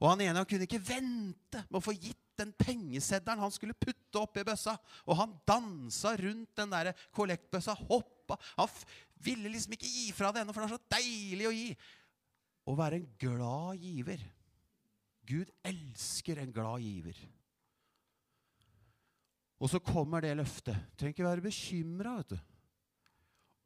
Og 0.00 0.10
han 0.10 0.24
ene 0.26 0.42
han 0.42 0.48
kunne 0.48 0.66
ikke 0.66 0.82
vente 0.82 1.62
med 1.68 1.78
å 1.78 1.84
få 1.84 1.94
gitt 1.96 2.20
den 2.38 2.52
pengeseddelen 2.58 3.40
han 3.42 3.54
skulle 3.54 3.76
putte 3.78 4.20
oppi 4.20 4.44
bøssa. 4.46 4.76
Og 5.06 5.16
han 5.18 5.36
dansa 5.48 6.12
rundt 6.20 6.52
den 6.58 6.74
der 6.74 6.92
kollektbøssa, 7.16 7.78
hoppa. 7.88 8.36
Han 8.58 8.74
ville 9.24 9.50
liksom 9.52 9.74
ikke 9.78 9.88
gi 9.88 10.10
fra 10.14 10.32
det 10.34 10.42
ennå, 10.42 10.52
for 10.54 10.62
det 10.62 10.68
var 10.68 10.76
så 10.76 10.98
deilig 10.98 11.48
å 11.48 11.54
gi. 11.54 11.70
Å 12.68 12.76
være 12.78 13.00
en 13.00 13.08
glad 13.24 13.86
giver. 13.88 14.26
Gud 15.28 15.50
elsker 15.66 16.40
en 16.40 16.52
glad 16.54 16.80
giver. 16.80 17.18
Og 19.58 19.70
så 19.72 19.80
kommer 19.82 20.22
det 20.22 20.36
løftet. 20.38 20.78
Trenger 20.96 21.16
ikke 21.16 21.26
være 21.26 21.44
bekymra, 21.48 22.14
vet 22.20 22.36
du. 22.36 22.38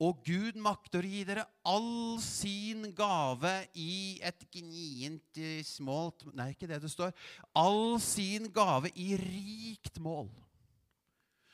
Og 0.03 0.19
Gud 0.27 0.57
makter 0.59 1.05
å 1.05 1.11
gi 1.13 1.21
dere 1.29 1.45
all 1.69 2.17
sin 2.25 2.89
gave 2.97 3.53
i 3.79 4.19
et 4.25 4.41
gnient 4.51 5.43
smålt 5.69 6.25
Nei, 6.35 6.49
ikke 6.57 6.67
det 6.71 6.81
det 6.83 6.91
står. 6.91 7.13
All 7.55 8.01
sin 8.03 8.49
gave 8.55 8.91
i 8.99 9.13
rikt 9.21 10.01
mål. 10.03 10.27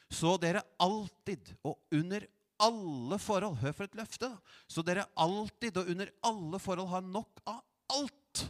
Så 0.08 0.38
dere 0.40 0.64
alltid 0.80 1.52
og 1.68 1.76
under 1.92 2.24
alle 2.64 3.18
forhold 3.20 3.58
Hør 3.60 3.74
for 3.76 3.86
et 3.86 3.98
løfte, 3.98 4.30
da. 4.30 4.64
Så 4.70 4.82
dere 4.86 5.04
alltid 5.20 5.76
og 5.82 5.92
under 5.92 6.14
alle 6.30 6.62
forhold 6.62 6.88
har 6.94 7.04
nok 7.04 7.44
av 7.44 7.60
alt. 7.98 8.46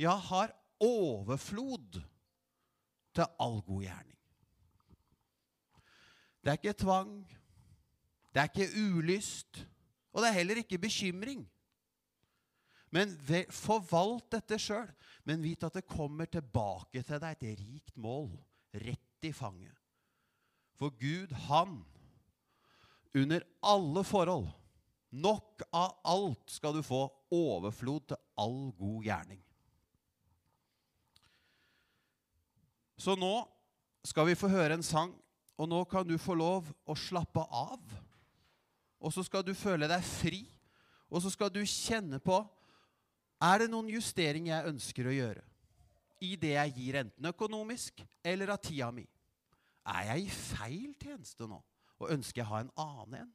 Ja, 0.00 0.14
har 0.30 0.54
overflod 0.80 2.00
til 3.14 3.26
all 3.40 3.60
god 3.66 3.82
gjerning. 3.84 4.18
Det 6.40 6.48
er 6.52 6.58
ikke 6.58 6.72
tvang. 6.72 7.14
Det 8.30 8.40
er 8.40 8.48
ikke 8.48 8.84
ulyst, 8.96 9.66
og 10.12 10.22
det 10.22 10.28
er 10.28 10.38
heller 10.38 10.60
ikke 10.62 10.78
bekymring. 10.78 11.42
Men 12.90 13.12
forvalt 13.50 14.30
dette 14.32 14.58
sjøl. 14.58 14.88
Men 15.28 15.42
vit 15.44 15.62
at 15.66 15.74
det 15.76 15.86
kommer 15.86 16.30
tilbake 16.30 17.02
til 17.06 17.20
deg 17.22 17.42
et 17.44 17.60
rikt 17.60 17.96
mål, 18.00 18.32
rett 18.72 19.26
i 19.28 19.32
fanget. 19.36 19.74
For 20.78 20.94
Gud, 20.96 21.34
han, 21.50 21.82
under 23.14 23.44
alle 23.62 24.04
forhold, 24.06 24.48
nok 25.10 25.62
av 25.76 25.98
alt 26.08 26.50
skal 26.50 26.78
du 26.78 26.82
få 26.86 27.04
overflod 27.34 28.08
til 28.08 28.20
all 28.40 28.70
god 28.78 29.04
gjerning. 29.04 29.42
Så 33.00 33.16
nå 33.16 33.32
skal 34.04 34.28
vi 34.28 34.36
få 34.36 34.50
høre 34.52 34.76
en 34.76 34.84
sang, 34.84 35.12
og 35.56 35.68
nå 35.68 35.80
kan 35.88 36.06
du 36.08 36.16
få 36.20 36.36
lov 36.36 36.68
å 36.88 36.96
slappe 36.96 37.42
av. 37.48 37.80
Og 39.00 39.12
så 39.12 39.24
skal 39.24 39.44
du 39.44 39.54
føle 39.56 39.88
deg 39.88 40.04
fri, 40.04 40.42
og 41.08 41.24
så 41.24 41.32
skal 41.32 41.52
du 41.52 41.62
kjenne 41.64 42.20
på 42.22 42.42
Er 43.40 43.62
det 43.62 43.70
noen 43.72 43.88
justering 43.88 44.50
jeg 44.50 44.68
ønsker 44.68 45.08
å 45.08 45.14
gjøre 45.16 45.46
i 46.20 46.34
det 46.36 46.52
jeg 46.52 46.72
gir, 46.76 46.98
enten 47.00 47.30
økonomisk 47.30 48.02
eller 48.20 48.52
av 48.52 48.60
tida 48.60 48.90
mi? 48.92 49.06
Er 49.88 50.10
jeg 50.10 50.26
i 50.26 50.34
feil 50.34 50.90
tjeneste 51.00 51.48
nå, 51.48 51.56
og 51.96 52.12
ønsker 52.12 52.42
jeg 52.42 52.46
å 52.46 52.50
ha 52.52 52.60
en 52.60 52.74
annen 52.84 53.22
en? 53.22 53.30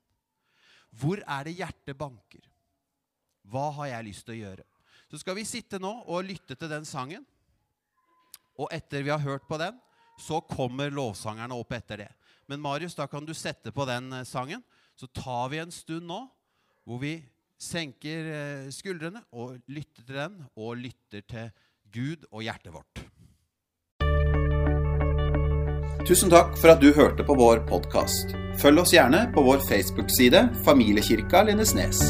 Hvor 0.93 1.19
er 1.25 1.47
det 1.47 1.57
hjertet 1.57 1.97
banker? 1.97 2.45
Hva 3.49 3.71
har 3.79 3.89
jeg 3.95 4.07
lyst 4.11 4.27
til 4.27 4.35
å 4.35 4.41
gjøre? 4.43 4.67
Så 5.09 5.19
skal 5.21 5.37
vi 5.37 5.47
sitte 5.49 5.81
nå 5.81 5.91
og 6.05 6.25
lytte 6.29 6.53
til 6.53 6.69
den 6.69 6.85
sangen. 6.85 7.25
Og 8.59 8.71
etter 8.73 9.03
vi 9.03 9.11
har 9.11 9.23
hørt 9.23 9.47
på 9.47 9.59
den, 9.59 9.75
så 10.21 10.39
kommer 10.47 10.93
lovsangerne 10.93 11.57
opp 11.57 11.73
etter 11.75 12.05
det. 12.05 12.11
Men 12.47 12.61
Marius, 12.63 12.95
da 12.95 13.07
kan 13.11 13.25
du 13.25 13.33
sette 13.35 13.73
på 13.75 13.87
den 13.89 14.13
eh, 14.13 14.27
sangen 14.27 14.63
så 14.95 15.07
tar 15.07 15.49
vi 15.49 15.59
en 15.59 15.71
stund 15.71 16.07
nå 16.07 16.21
hvor 16.85 17.01
vi 17.01 17.17
senker 17.61 18.29
eh, 18.31 18.67
skuldrene 18.71 19.23
og 19.33 19.57
lytter 19.67 20.03
til 20.05 20.15
den, 20.15 20.37
og 20.55 20.77
lytter 20.79 21.23
til 21.25 21.49
Gud 21.91 22.27
og 22.31 22.43
hjertet 22.45 22.75
vårt. 22.75 23.03
Tusen 26.05 26.29
takk 26.29 26.53
for 26.61 26.75
at 26.75 26.83
du 26.83 26.91
hørte 26.93 27.25
på 27.25 27.37
vår 27.39 27.63
podkast. 27.71 28.35
Følg 28.61 28.83
oss 28.83 28.93
gjerne 28.93 29.25
på 29.33 29.43
vår 29.47 29.65
Facebook-side 29.65 30.45
Familiekirka 30.67 31.41
Lindesnes. 31.49 32.03